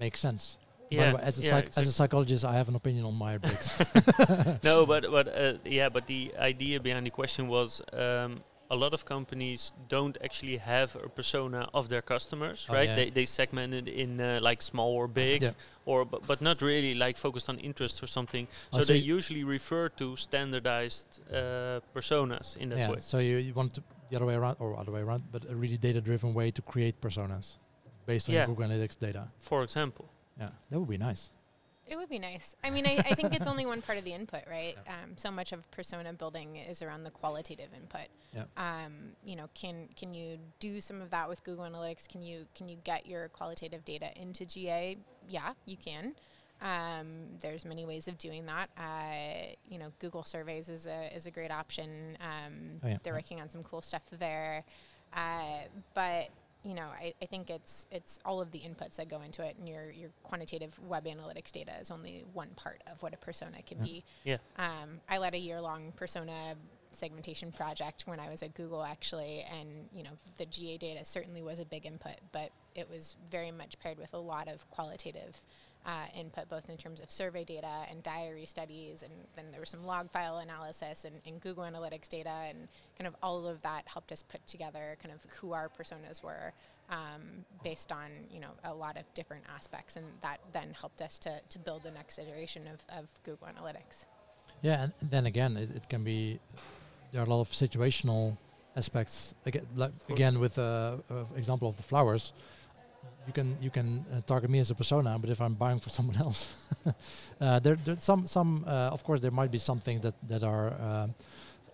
make 0.00 0.16
sense. 0.16 0.56
By 0.90 1.10
the 1.10 1.16
way, 1.16 1.22
as 1.22 1.38
a 1.38 1.42
yeah, 1.42 1.50
psych- 1.50 1.66
exact- 1.66 1.78
as 1.78 1.88
a 1.88 1.92
psychologist, 1.92 2.44
I 2.44 2.54
have 2.56 2.68
an 2.68 2.76
opinion 2.76 3.04
on 3.04 3.14
Myers 3.14 3.40
Briggs. 3.40 3.68
no, 4.62 4.86
but 4.86 5.02
but 5.10 5.26
uh, 5.28 5.54
yeah, 5.64 5.88
but 5.88 6.06
the 6.06 6.32
idea 6.38 6.78
behind 6.80 7.06
the 7.06 7.10
question 7.10 7.48
was 7.48 7.80
um, 7.92 8.42
a 8.70 8.76
lot 8.76 8.92
of 8.94 9.04
companies 9.04 9.72
don't 9.88 10.16
actually 10.24 10.56
have 10.58 10.96
a 10.96 11.08
persona 11.08 11.68
of 11.72 11.88
their 11.88 12.02
customers, 12.02 12.66
Oh, 12.70 12.74
right? 12.74 12.88
yeah. 12.88 12.96
They 12.96 13.10
they 13.10 13.26
segment 13.26 13.74
it 13.74 13.88
in 13.88 14.20
uh, 14.20 14.38
like 14.48 14.62
small 14.62 14.92
or 14.94 15.08
big, 15.08 15.42
Yeah. 15.42 15.52
or 15.86 16.04
but, 16.04 16.26
but 16.26 16.40
not 16.40 16.62
really 16.62 16.94
like 16.94 17.16
focused 17.18 17.48
on 17.48 17.58
interest 17.58 18.02
or 18.02 18.06
something. 18.06 18.46
Oh, 18.72 18.78
So 18.78 18.80
so 18.84 18.92
they 18.92 18.98
usually 19.16 19.44
refer 19.44 19.88
to 20.00 20.16
standardized 20.16 21.20
uh, 21.30 21.80
personas 21.94 22.56
in 22.56 22.68
that 22.70 22.78
yeah, 22.78 22.90
way. 22.90 22.98
so 23.00 23.18
you, 23.18 23.36
you 23.38 23.54
want 23.54 23.74
to 23.74 23.82
the 24.10 24.16
other 24.16 24.26
way 24.26 24.34
around, 24.34 24.56
or 24.60 24.78
other 24.78 24.92
way 24.92 25.00
around, 25.00 25.22
but 25.32 25.42
a 25.50 25.54
really 25.56 25.78
data-driven 25.78 26.34
way 26.34 26.50
to 26.50 26.62
create 26.62 27.00
personas 27.00 27.56
based 28.06 28.28
on 28.28 28.34
Yeah. 28.34 28.46
Google 28.46 28.66
Analytics 28.68 28.98
data. 28.98 29.28
For 29.38 29.62
example, 29.62 30.04
Yeah, 30.38 30.50
that 30.70 30.78
would 30.80 30.88
be 30.88 30.98
nice. 30.98 31.30
It 31.86 31.96
would 31.96 32.08
be 32.08 32.18
nice. 32.18 32.56
I 32.64 32.70
mean, 32.70 32.86
I, 32.86 32.94
I 32.96 33.14
think 33.14 33.34
it's 33.34 33.46
only 33.46 33.66
one 33.66 33.82
part 33.82 33.98
of 33.98 34.04
the 34.04 34.14
input, 34.14 34.44
right? 34.48 34.74
Um, 34.88 35.12
so 35.16 35.30
much 35.30 35.52
of 35.52 35.70
persona 35.70 36.12
building 36.14 36.56
is 36.56 36.80
around 36.80 37.04
the 37.04 37.10
qualitative 37.10 37.68
input. 37.76 38.08
Yeah. 38.32 38.44
Um, 38.56 38.92
you 39.22 39.36
know, 39.36 39.50
can 39.54 39.88
can 39.94 40.14
you 40.14 40.38
do 40.60 40.80
some 40.80 41.02
of 41.02 41.10
that 41.10 41.28
with 41.28 41.44
Google 41.44 41.64
Analytics? 41.64 42.08
Can 42.08 42.22
you 42.22 42.46
can 42.56 42.68
you 42.68 42.78
get 42.84 43.06
your 43.06 43.28
qualitative 43.28 43.84
data 43.84 44.08
into 44.20 44.46
GA? 44.46 44.96
Yeah, 45.28 45.52
you 45.66 45.76
can. 45.76 46.14
Um, 46.62 47.36
there's 47.42 47.66
many 47.66 47.84
ways 47.84 48.08
of 48.08 48.16
doing 48.16 48.46
that. 48.46 48.70
Uh, 48.78 49.52
you 49.68 49.78
know, 49.78 49.92
Google 49.98 50.24
Surveys 50.24 50.70
is 50.70 50.86
a 50.86 51.14
is 51.14 51.26
a 51.26 51.30
great 51.30 51.50
option. 51.50 52.16
Um, 52.20 52.80
Oh, 52.82 52.88
yeah. 52.88 52.96
They're 53.02 53.12
working 53.12 53.42
on 53.42 53.50
some 53.50 53.62
cool 53.62 53.82
stuff 53.82 54.02
there, 54.18 54.64
uh, 55.12 55.64
but 55.92 56.28
you 56.64 56.74
know, 56.74 56.88
I, 56.98 57.12
I 57.22 57.26
think 57.26 57.50
it's 57.50 57.86
it's 57.90 58.18
all 58.24 58.40
of 58.40 58.50
the 58.50 58.58
inputs 58.60 58.96
that 58.96 59.08
go 59.08 59.20
into 59.20 59.42
it, 59.46 59.56
and 59.58 59.68
your 59.68 59.90
your 59.90 60.10
quantitative 60.22 60.76
web 60.88 61.04
analytics 61.04 61.52
data 61.52 61.72
is 61.80 61.90
only 61.90 62.24
one 62.32 62.48
part 62.56 62.82
of 62.90 63.02
what 63.02 63.12
a 63.14 63.18
persona 63.18 63.62
can 63.62 63.78
Yeah. 63.78 63.84
be. 63.84 64.04
Yeah. 64.24 64.36
Um, 64.56 65.00
I 65.08 65.18
led 65.18 65.34
a 65.34 65.38
year 65.38 65.60
long 65.60 65.92
persona 65.96 66.54
segmentation 66.92 67.50
project 67.50 68.04
when 68.06 68.20
I 68.20 68.30
was 68.30 68.42
at 68.42 68.54
Google 68.54 68.82
actually, 68.82 69.44
and 69.50 69.88
you 69.92 70.02
know 70.02 70.12
the 70.38 70.46
GA 70.46 70.78
data 70.78 71.04
certainly 71.04 71.42
was 71.42 71.58
a 71.60 71.64
big 71.64 71.86
input, 71.86 72.16
but 72.32 72.50
it 72.74 72.88
was 72.88 73.16
very 73.30 73.50
much 73.50 73.78
paired 73.78 73.98
with 73.98 74.14
a 74.14 74.18
lot 74.18 74.48
of 74.48 74.68
qualitative 74.70 75.40
uh, 75.86 76.06
input, 76.18 76.48
both 76.48 76.68
in 76.70 76.76
terms 76.76 77.00
of 77.00 77.10
survey 77.10 77.44
data 77.44 77.84
and 77.90 78.02
diary 78.02 78.46
studies, 78.46 79.02
and 79.02 79.12
then 79.36 79.46
there 79.50 79.60
was 79.60 79.68
some 79.68 79.84
log 79.84 80.10
file 80.10 80.38
analysis 80.38 81.04
and, 81.04 81.20
and 81.26 81.40
Google 81.40 81.64
Analytics 81.64 82.08
data, 82.08 82.34
and 82.48 82.68
kind 82.98 83.06
of 83.06 83.14
all 83.22 83.46
of 83.46 83.60
that 83.62 83.82
helped 83.86 84.10
us 84.10 84.22
put 84.22 84.46
together 84.46 84.96
kind 85.02 85.14
of 85.14 85.20
who 85.32 85.52
our 85.52 85.68
personas 85.68 86.22
were 86.22 86.52
um, 86.90 87.44
based 87.62 87.92
on 87.92 88.10
you 88.30 88.40
know 88.40 88.50
a 88.64 88.74
lot 88.74 88.96
of 88.96 89.02
different 89.14 89.44
aspects, 89.54 89.96
and 89.96 90.06
that 90.22 90.38
then 90.52 90.74
helped 90.78 91.02
us 91.02 91.18
to, 91.18 91.40
to 91.50 91.58
build 91.58 91.82
the 91.82 91.90
next 91.90 92.18
iteration 92.18 92.62
of, 92.66 92.98
of 92.98 93.06
Google 93.24 93.48
Analytics. 93.48 94.06
Yeah, 94.62 94.84
and 94.84 94.92
then 95.10 95.26
again, 95.26 95.56
it, 95.56 95.70
it 95.76 95.88
can 95.88 96.02
be 96.02 96.40
there 97.12 97.20
are 97.20 97.26
a 97.26 97.30
lot 97.30 97.42
of 97.42 97.50
situational 97.50 98.38
aspects. 98.74 99.34
Again, 99.44 99.66
like 99.76 99.92
again 100.08 100.40
with 100.40 100.58
uh, 100.58 100.96
uh, 101.10 101.24
example 101.36 101.68
of 101.68 101.76
the 101.76 101.82
flowers, 101.82 102.32
you 103.26 103.32
can 103.32 103.56
you 103.60 103.70
can 103.70 104.04
uh, 104.12 104.20
target 104.26 104.50
me 104.50 104.58
as 104.60 104.70
a 104.70 104.74
persona, 104.74 105.18
but 105.18 105.30
if 105.30 105.40
I'm 105.40 105.54
buying 105.54 105.80
for 105.80 105.88
someone 105.98 106.16
else, 106.16 106.48
uh, 107.40 107.58
there 107.60 107.76
there 107.84 107.96
some 107.98 108.26
some 108.26 108.64
uh, 108.66 108.90
of 108.92 109.02
course 109.04 109.20
there 109.20 109.30
might 109.32 109.50
be 109.50 109.58
something 109.58 110.00
that 110.00 110.14
that 110.28 110.42
are 110.42 110.72
uh, 110.80 111.08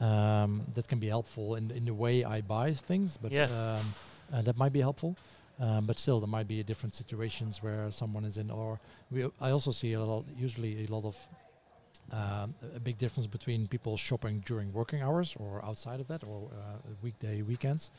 um, 0.05 0.63
that 0.75 0.87
can 0.89 0.99
be 0.99 1.09
helpful 1.09 1.57
in 1.57 1.71
in 1.71 1.85
the 1.85 1.95
way 1.95 2.25
I 2.25 2.41
buy 2.43 2.75
things, 2.75 3.19
but 3.23 3.33
Yeah. 3.33 3.49
um, 3.51 3.95
uh, 4.33 4.43
that 4.43 4.57
might 4.57 4.73
be 4.73 4.81
helpful. 4.81 5.15
Um, 5.59 5.87
but 5.87 5.99
still, 5.99 6.21
there 6.21 6.29
might 6.39 6.49
be 6.49 6.63
different 6.63 6.95
situations 6.95 7.63
where 7.63 7.91
someone 7.93 8.25
is 8.29 8.37
in, 8.37 8.51
or 8.51 8.79
we. 9.11 9.25
I 9.41 9.51
also 9.51 9.73
see 9.73 9.93
a 9.95 10.01
lot, 10.01 10.25
usually 10.39 10.85
a 10.85 10.91
lot 10.91 11.05
of 11.05 11.17
um, 12.13 12.55
a- 12.63 12.77
a 12.77 12.81
big 12.81 12.97
difference 12.99 13.27
between 13.29 13.69
people 13.69 13.97
shopping 13.97 14.43
during 14.47 14.73
working 14.73 15.03
hours 15.03 15.37
or 15.39 15.63
outside 15.65 16.01
of 16.01 16.07
that 16.09 16.25
or 16.25 16.49
uh, 16.53 16.79
weekday 17.03 17.43
weekends. 17.43 17.91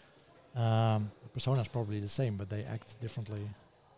Um, 0.56 1.12
the 1.24 1.30
persona 1.30 1.62
is 1.62 1.68
probably 1.68 2.00
the 2.00 2.10
same, 2.10 2.36
but 2.38 2.50
they 2.50 2.64
act 2.64 3.00
differently. 3.00 3.42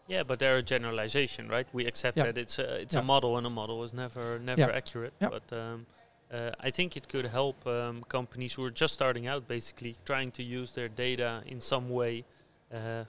Yeah, 0.07 0.23
but 0.23 0.39
they're 0.39 0.57
a 0.57 0.63
generalization, 0.63 1.47
right? 1.47 1.67
We 1.73 1.85
accept 1.85 2.17
Yeah. 2.17 2.25
that 2.25 2.37
it's 2.37 2.59
a 2.59 2.75
it's 2.81 2.93
Yeah. 2.93 2.99
a 3.01 3.03
model, 3.03 3.37
and 3.37 3.47
a 3.47 3.49
model 3.49 3.83
is 3.83 3.93
never 3.93 4.39
never 4.39 4.61
Yeah. 4.61 4.77
accurate. 4.77 5.13
But 5.19 5.51
um, 5.53 5.85
uh, 6.31 6.51
I 6.59 6.69
think 6.71 6.95
it 6.97 7.07
could 7.07 7.25
help 7.27 7.65
um, 7.65 8.03
companies 8.09 8.53
who 8.55 8.63
are 8.65 8.69
just 8.81 8.93
starting 8.93 9.27
out, 9.27 9.47
basically 9.47 9.95
trying 10.05 10.31
to 10.31 10.43
use 10.43 10.73
their 10.73 10.89
data 10.89 11.41
in 11.45 11.61
some 11.61 11.89
way. 11.89 12.25
Uh, 12.73 13.05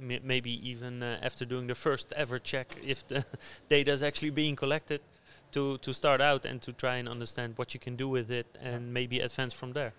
m- 0.00 0.20
maybe 0.22 0.50
even 0.70 1.02
uh, 1.02 1.18
after 1.22 1.44
doing 1.44 1.66
the 1.66 1.74
first 1.74 2.12
ever 2.16 2.38
check 2.38 2.76
if 2.84 3.06
the 3.08 3.24
data 3.68 3.92
is 3.92 4.02
actually 4.02 4.30
being 4.30 4.56
collected, 4.56 5.00
to 5.52 5.78
to 5.78 5.92
start 5.92 6.20
out 6.20 6.46
and 6.46 6.62
to 6.62 6.72
try 6.72 6.96
and 7.00 7.08
understand 7.08 7.58
what 7.58 7.74
you 7.74 7.80
can 7.80 7.96
do 7.96 8.08
with 8.08 8.30
it, 8.30 8.46
and 8.60 8.92
maybe 8.94 9.20
advance 9.20 9.52
from 9.56 9.72
there. 9.72 9.92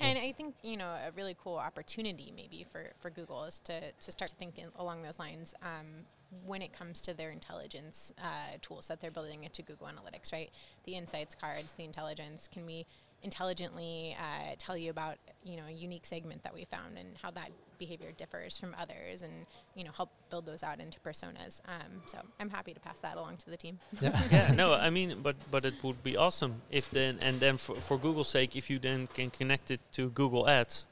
And 0.00 0.18
I 0.18 0.32
think 0.32 0.54
you 0.62 0.76
know 0.76 0.88
a 0.88 1.10
really 1.16 1.36
cool 1.42 1.56
opportunity 1.56 2.32
maybe 2.34 2.66
for, 2.70 2.90
for 3.00 3.10
Google 3.10 3.44
is 3.44 3.60
to, 3.60 3.92
to 3.92 4.12
start 4.12 4.32
thinking 4.38 4.66
along 4.76 5.02
those 5.02 5.18
lines 5.18 5.54
um, 5.62 6.04
when 6.44 6.62
it 6.62 6.72
comes 6.72 7.00
to 7.02 7.14
their 7.14 7.30
intelligence 7.30 8.12
uh, 8.18 8.56
tools 8.60 8.88
that 8.88 9.00
they're 9.00 9.10
building 9.10 9.44
into 9.44 9.62
Google 9.62 9.86
Analytics, 9.86 10.32
right? 10.32 10.50
The 10.84 10.96
insights 10.96 11.34
cards, 11.34 11.74
the 11.74 11.84
intelligence. 11.84 12.48
Can 12.52 12.66
we 12.66 12.86
intelligently 13.24 14.16
uh, 14.20 14.54
tell 14.58 14.76
you 14.76 14.90
about 14.90 15.16
you 15.42 15.56
know 15.56 15.64
a 15.68 15.72
unique 15.72 16.06
segment 16.06 16.42
that 16.44 16.54
we 16.54 16.64
found 16.66 16.98
and 16.98 17.08
how 17.20 17.30
that 17.32 17.50
behavior 17.78 18.12
differs 18.16 18.56
from 18.56 18.74
others, 18.78 19.22
and 19.22 19.46
you 19.74 19.82
know 19.84 19.90
help 19.96 20.10
build 20.30 20.46
those 20.46 20.62
out 20.62 20.78
into 20.78 21.00
personas. 21.00 21.60
Um, 21.66 22.02
so 22.06 22.18
I'm 22.38 22.50
happy 22.50 22.72
to 22.74 22.80
pass 22.80 22.98
that 23.00 23.16
along 23.16 23.38
to 23.38 23.50
the 23.50 23.56
team. 23.56 23.78
Yeah. 24.00 24.20
yeah, 24.30 24.52
no, 24.52 24.74
I 24.74 24.90
mean, 24.90 25.20
but 25.22 25.36
but 25.50 25.64
it 25.64 25.74
would 25.82 26.02
be 26.02 26.16
awesome 26.16 26.62
if 26.70 26.90
then 26.90 27.18
and 27.20 27.40
then 27.40 27.56
for, 27.56 27.74
for 27.76 27.98
Google's 27.98 28.28
sake, 28.28 28.54
if 28.54 28.70
you 28.70 28.78
then 28.78 29.08
can 29.08 29.30
connect 29.30 29.70
it 29.70 29.80
to 29.92 30.10
Google 30.10 30.48
Ads, 30.48 30.86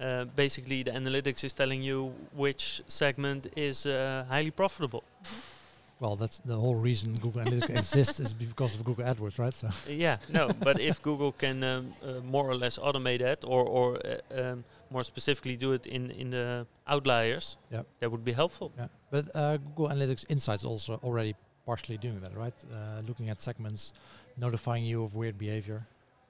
uh, 0.00 0.24
basically 0.36 0.82
the 0.82 0.92
analytics 0.92 1.44
is 1.44 1.52
telling 1.52 1.82
you 1.82 2.14
which 2.34 2.82
segment 2.86 3.48
is 3.56 3.86
uh, 3.86 4.24
highly 4.28 4.50
profitable. 4.50 5.04
Well, 6.00 6.16
that's 6.16 6.38
the 6.44 6.56
whole 6.56 6.74
reason 6.74 7.14
Google 7.14 7.42
Analytics 7.42 7.76
exists 7.82 8.20
is 8.20 8.32
because 8.34 8.74
of 8.74 8.84
Google 8.84 9.04
AdWords, 9.04 9.38
right? 9.38 9.54
So 9.54 9.68
Uh, 9.68 9.92
yeah, 9.92 10.16
no, 10.28 10.48
but 10.48 10.78
if 10.80 11.00
Google 11.02 11.32
can 11.32 11.62
um, 11.64 11.92
uh, 12.02 12.20
more 12.24 12.44
or 12.50 12.56
less 12.56 12.78
automate 12.78 13.20
that, 13.20 13.44
or 13.44 13.62
or 13.64 13.98
uh, 14.04 14.40
um, 14.40 14.64
more 14.90 15.04
specifically 15.04 15.56
do 15.56 15.72
it 15.72 15.86
in 15.86 16.10
in 16.10 16.30
the 16.30 16.66
outliers, 16.86 17.56
Yep. 17.70 17.86
that 18.00 18.10
would 18.10 18.24
be 18.24 18.32
helpful. 18.32 18.70
yeah, 18.76 18.88
but 19.10 19.24
uh, 19.34 19.56
Google 19.56 19.88
Analytics 19.88 20.24
Insights 20.28 20.64
also 20.64 20.98
already 21.02 21.34
partially 21.66 21.96
doing 21.98 22.20
that, 22.20 22.34
right? 22.36 22.54
Uh, 22.70 23.00
looking 23.08 23.30
at 23.30 23.40
segments, 23.40 23.92
notifying 24.36 24.84
you 24.84 25.04
of 25.04 25.14
weird 25.14 25.38
behavior. 25.38 25.86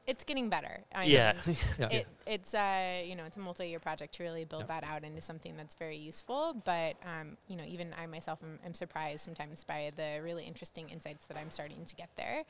It's 0.06 0.24
getting 0.24 0.50
better. 0.50 0.80
I 0.94 1.04
yeah, 1.04 1.32
mean, 1.46 1.56
Yeah. 1.78 1.88
it, 1.88 2.06
it's 2.26 2.54
uh, 2.54 3.02
you 3.04 3.16
know 3.16 3.24
it's 3.24 3.36
a 3.36 3.40
multi-year 3.40 3.80
project 3.80 4.14
to 4.16 4.22
really 4.22 4.44
build 4.44 4.62
Yeah. 4.68 4.80
that 4.80 4.84
out 4.84 5.04
into 5.04 5.22
something 5.22 5.56
that's 5.56 5.74
very 5.74 5.96
useful. 5.96 6.60
But 6.64 6.96
um, 7.04 7.36
you 7.48 7.56
know, 7.56 7.64
even 7.66 7.94
I 8.00 8.06
myself 8.06 8.38
am, 8.42 8.58
am 8.64 8.74
surprised 8.74 9.24
sometimes 9.24 9.64
by 9.64 9.92
the 9.96 10.20
really 10.22 10.44
interesting 10.44 10.88
insights 10.90 11.26
that 11.26 11.36
I'm 11.36 11.50
starting 11.50 11.84
to 11.86 11.94
get 11.94 12.10
there, 12.16 12.44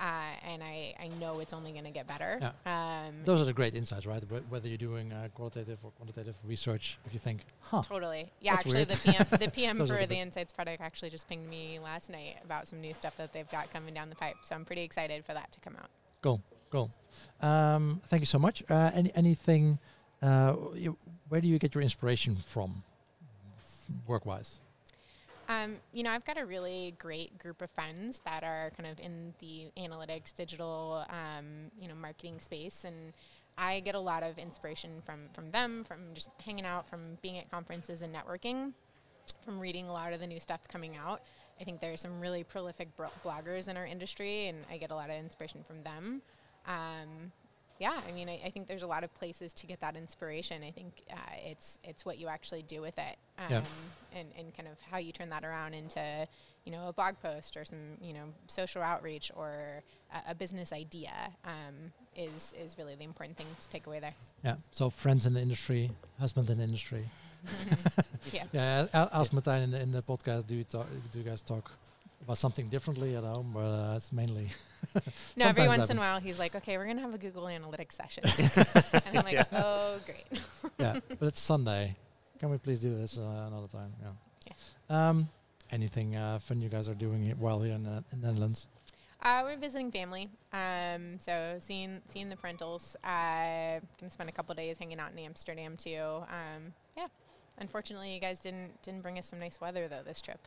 uh, 0.00 0.04
and 0.46 0.62
I, 0.62 0.94
I 1.00 1.08
know 1.08 1.40
it's 1.40 1.52
only 1.52 1.72
going 1.72 1.84
to 1.84 1.90
get 1.90 2.06
better. 2.06 2.40
Um, 2.64 3.16
Those 3.24 3.40
are 3.40 3.44
the 3.44 3.52
great 3.52 3.74
insights, 3.74 4.06
right? 4.06 4.22
Wh- 4.22 4.50
Whether 4.50 4.68
you're 4.68 4.78
doing 4.78 5.12
uh, 5.12 5.28
qualitative 5.34 5.78
or 5.82 5.90
quantitative 5.90 6.36
research, 6.44 6.98
if 7.06 7.12
you 7.12 7.18
think, 7.18 7.40
huh, 7.60 7.82
Totally. 7.82 8.30
Yeah, 8.40 8.54
actually, 8.54 8.76
weird. 8.76 8.88
the 8.88 8.96
PM, 8.96 9.26
the 9.38 9.50
PM 9.50 9.76
for 9.86 9.98
the 9.98 10.06
the 10.06 10.18
Insights 10.18 10.52
product 10.52 10.80
actually 10.80 11.10
just 11.10 11.28
pinged 11.28 11.48
me 11.50 11.78
last 11.80 12.08
night 12.08 12.36
about 12.44 12.66
some 12.68 12.80
new 12.80 12.94
stuff 12.94 13.16
that 13.18 13.32
they've 13.32 13.50
got 13.50 13.70
coming 13.72 13.92
down 13.94 14.08
the 14.08 14.16
pipe. 14.16 14.36
So 14.44 14.54
I'm 14.54 14.64
pretty 14.64 14.82
excited 14.82 15.24
for 15.24 15.34
that 15.34 15.52
to 15.52 15.60
come 15.60 15.76
out. 15.76 15.90
Cool. 16.22 16.40
Um, 17.40 18.00
thank 18.08 18.20
you 18.20 18.26
so 18.26 18.38
much. 18.38 18.62
Uh, 18.68 18.90
any 18.94 19.12
anything? 19.14 19.78
Uh, 20.22 20.54
you, 20.74 20.96
where 21.28 21.40
do 21.40 21.48
you 21.48 21.58
get 21.58 21.74
your 21.74 21.82
inspiration 21.82 22.36
from, 22.46 22.82
work-wise? 24.06 24.60
Um, 25.48 25.76
you 25.92 26.02
know, 26.02 26.10
I've 26.10 26.24
got 26.24 26.38
a 26.38 26.44
really 26.44 26.94
great 26.98 27.38
group 27.38 27.62
of 27.62 27.70
friends 27.70 28.20
that 28.24 28.44
are 28.44 28.70
kind 28.76 28.88
of 28.88 29.00
in 29.00 29.34
the 29.40 29.66
analytics, 29.76 30.34
digital, 30.34 31.04
um, 31.08 31.70
you 31.80 31.88
know, 31.88 31.94
marketing 31.94 32.38
space, 32.38 32.84
and 32.84 33.12
I 33.58 33.80
get 33.80 33.94
a 33.94 34.00
lot 34.00 34.22
of 34.22 34.38
inspiration 34.38 35.02
from 35.04 35.28
from 35.32 35.50
them, 35.50 35.84
from 35.84 36.14
just 36.14 36.30
hanging 36.44 36.66
out, 36.66 36.88
from 36.88 37.18
being 37.22 37.38
at 37.38 37.50
conferences 37.50 38.02
and 38.02 38.14
networking, 38.14 38.72
from 39.44 39.58
reading 39.58 39.88
a 39.88 39.92
lot 39.92 40.12
of 40.12 40.20
the 40.20 40.26
new 40.26 40.38
stuff 40.38 40.60
coming 40.68 40.96
out. 40.96 41.22
I 41.60 41.64
think 41.64 41.80
there 41.80 41.92
are 41.92 41.96
some 41.96 42.20
really 42.20 42.44
prolific 42.44 42.88
bloggers 43.24 43.68
in 43.68 43.76
our 43.76 43.86
industry, 43.86 44.46
and 44.46 44.64
I 44.70 44.78
get 44.78 44.90
a 44.90 44.94
lot 44.94 45.10
of 45.10 45.16
inspiration 45.16 45.62
from 45.66 45.82
them. 45.82 46.22
Um, 46.66 47.32
yeah, 47.78 47.98
I 48.06 48.12
mean, 48.12 48.28
I, 48.28 48.38
I 48.44 48.50
think 48.50 48.68
there's 48.68 48.82
a 48.82 48.86
lot 48.86 49.04
of 49.04 49.14
places 49.14 49.54
to 49.54 49.66
get 49.66 49.80
that 49.80 49.96
inspiration. 49.96 50.62
I 50.62 50.70
think 50.70 51.02
uh, 51.10 51.16
it's 51.44 51.78
it's 51.82 52.04
what 52.04 52.18
you 52.18 52.28
actually 52.28 52.62
do 52.62 52.82
with 52.82 52.98
it, 52.98 53.16
um, 53.38 53.46
Yeah. 53.50 53.62
and 54.14 54.28
and 54.38 54.54
kind 54.54 54.68
of 54.68 54.76
how 54.90 54.98
you 54.98 55.12
turn 55.12 55.30
that 55.30 55.44
around 55.44 55.72
into 55.74 56.28
you 56.66 56.72
know 56.72 56.88
a 56.88 56.92
blog 56.92 57.14
post 57.22 57.56
or 57.56 57.64
some 57.64 57.78
you 58.02 58.12
know 58.12 58.24
social 58.48 58.82
outreach 58.82 59.30
or 59.34 59.82
a, 60.14 60.32
a 60.32 60.34
business 60.34 60.74
idea 60.74 61.12
um, 61.46 61.90
is 62.14 62.52
is 62.62 62.76
really 62.76 62.96
the 62.96 63.04
important 63.04 63.38
thing 63.38 63.46
to 63.60 63.68
take 63.68 63.86
away 63.86 63.98
there. 63.98 64.14
Yeah. 64.44 64.56
So 64.72 64.90
friends 64.90 65.24
in 65.24 65.32
the 65.32 65.40
industry, 65.40 65.90
husband 66.18 66.50
in 66.50 66.58
the 66.58 66.64
industry. 66.64 67.04
yeah. 68.32 68.44
Yeah. 68.52 68.86
Al- 68.92 69.08
Ask 69.14 69.32
Martijn 69.32 69.64
in 69.64 69.70
the, 69.70 69.80
in 69.80 69.90
the 69.92 70.02
podcast. 70.02 70.46
Do 70.46 70.54
you 70.54 70.64
talk, 70.64 70.86
do 71.10 71.18
you 71.18 71.24
guys 71.24 71.40
talk 71.40 71.70
about 72.22 72.38
something 72.38 72.68
differently 72.68 73.16
at 73.16 73.24
home? 73.24 73.50
But 73.54 73.60
uh, 73.60 73.94
it's 73.96 74.12
mainly. 74.12 74.48
No, 75.36 75.46
every 75.46 75.62
Sometimes 75.64 75.78
once 75.78 75.90
in 75.90 75.98
a 75.98 76.00
while 76.00 76.20
he's 76.20 76.38
like, 76.38 76.54
okay, 76.56 76.76
we're 76.76 76.86
gonna 76.86 77.02
have 77.02 77.14
a 77.14 77.18
Google 77.18 77.44
Analytics 77.44 77.92
session, 77.92 78.24
and 79.06 79.18
I'm 79.18 79.24
like, 79.24 79.34
Yeah. 79.34 79.44
oh 79.52 79.98
great. 80.04 80.42
yeah. 80.78 80.98
But 81.18 81.28
it's 81.28 81.40
Sunday. 81.40 81.94
Can 82.40 82.50
we 82.50 82.58
please 82.58 82.80
do 82.80 82.96
this 82.96 83.16
uh, 83.18 83.46
another 83.48 83.68
time? 83.68 83.92
Yeah. 84.02 84.52
Um, 84.88 85.28
anything 85.70 86.16
uh, 86.16 86.38
fun 86.40 86.60
you 86.60 86.68
guys 86.68 86.88
are 86.88 86.94
doing 86.94 87.22
here 87.22 87.34
while 87.36 87.60
here 87.60 87.74
in 87.74 87.84
the, 87.84 88.02
in 88.12 88.20
the 88.20 88.26
Netherlands? 88.28 88.66
Uh, 89.22 89.42
we're 89.44 89.56
visiting 89.58 89.92
family, 89.92 90.30
um, 90.52 91.18
so 91.20 91.56
seeing 91.60 92.00
seeing 92.08 92.28
the 92.30 92.36
parentals. 92.36 92.96
Uh, 93.04 93.78
gonna 94.00 94.10
spend 94.10 94.28
a 94.30 94.32
couple 94.32 94.54
days 94.54 94.78
hanging 94.78 94.98
out 94.98 95.12
in 95.12 95.18
Amsterdam 95.18 95.76
too. 95.76 96.00
Um, 96.00 96.72
yeah, 96.96 97.06
unfortunately, 97.60 98.12
you 98.14 98.20
guys 98.20 98.38
didn't 98.38 98.70
didn't 98.82 99.02
bring 99.02 99.18
us 99.18 99.26
some 99.28 99.38
nice 99.38 99.60
weather 99.60 99.88
though 99.88 100.02
this 100.04 100.20
trip. 100.20 100.40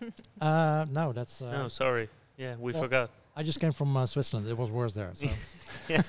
Uh, 0.40 0.84
no, 0.90 1.12
that's. 1.12 1.40
Uh, 1.40 1.52
no, 1.52 1.68
sorry. 1.68 2.08
Yeah, 2.36 2.56
we 2.58 2.72
well- 2.72 2.82
forgot. 2.82 3.10
I 3.38 3.42
just 3.42 3.60
came 3.60 3.72
from 3.72 3.94
uh, 3.96 4.06
Switzerland. 4.06 4.48
It 4.48 4.56
was 4.56 4.70
worse 4.70 4.94
there. 4.94 5.10
So 5.14 5.26
yeah, 5.88 6.00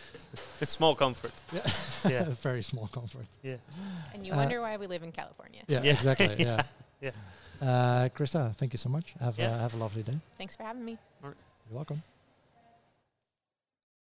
it's 0.60 0.70
small 0.72 0.94
comfort. 0.94 1.32
Yeah. 1.52 1.66
yeah, 2.06 2.24
very 2.42 2.62
small 2.62 2.86
comfort. 2.88 3.24
Yeah, 3.42 3.56
And 4.14 4.26
you 4.26 4.32
Uh, 4.34 4.36
wonder 4.36 4.60
why 4.60 4.76
we 4.76 4.86
live 4.86 5.02
in 5.02 5.10
California. 5.10 5.62
Yeah, 5.68 5.82
Yeah. 5.82 5.92
exactly. 5.92 6.36
yeah. 6.38 6.62
Yeah. 7.00 7.10
Uh, 7.62 8.08
Krista, 8.14 8.54
thank 8.58 8.74
you 8.74 8.78
so 8.78 8.90
much. 8.90 9.14
Have 9.20 9.38
Yeah. 9.38 9.52
uh, 9.54 9.58
have 9.58 9.72
a 9.74 9.78
lovely 9.78 10.02
day. 10.02 10.18
Thanks 10.36 10.54
for 10.54 10.64
having 10.64 10.84
me. 10.84 10.98
You're 11.22 11.34
welcome. 11.70 12.02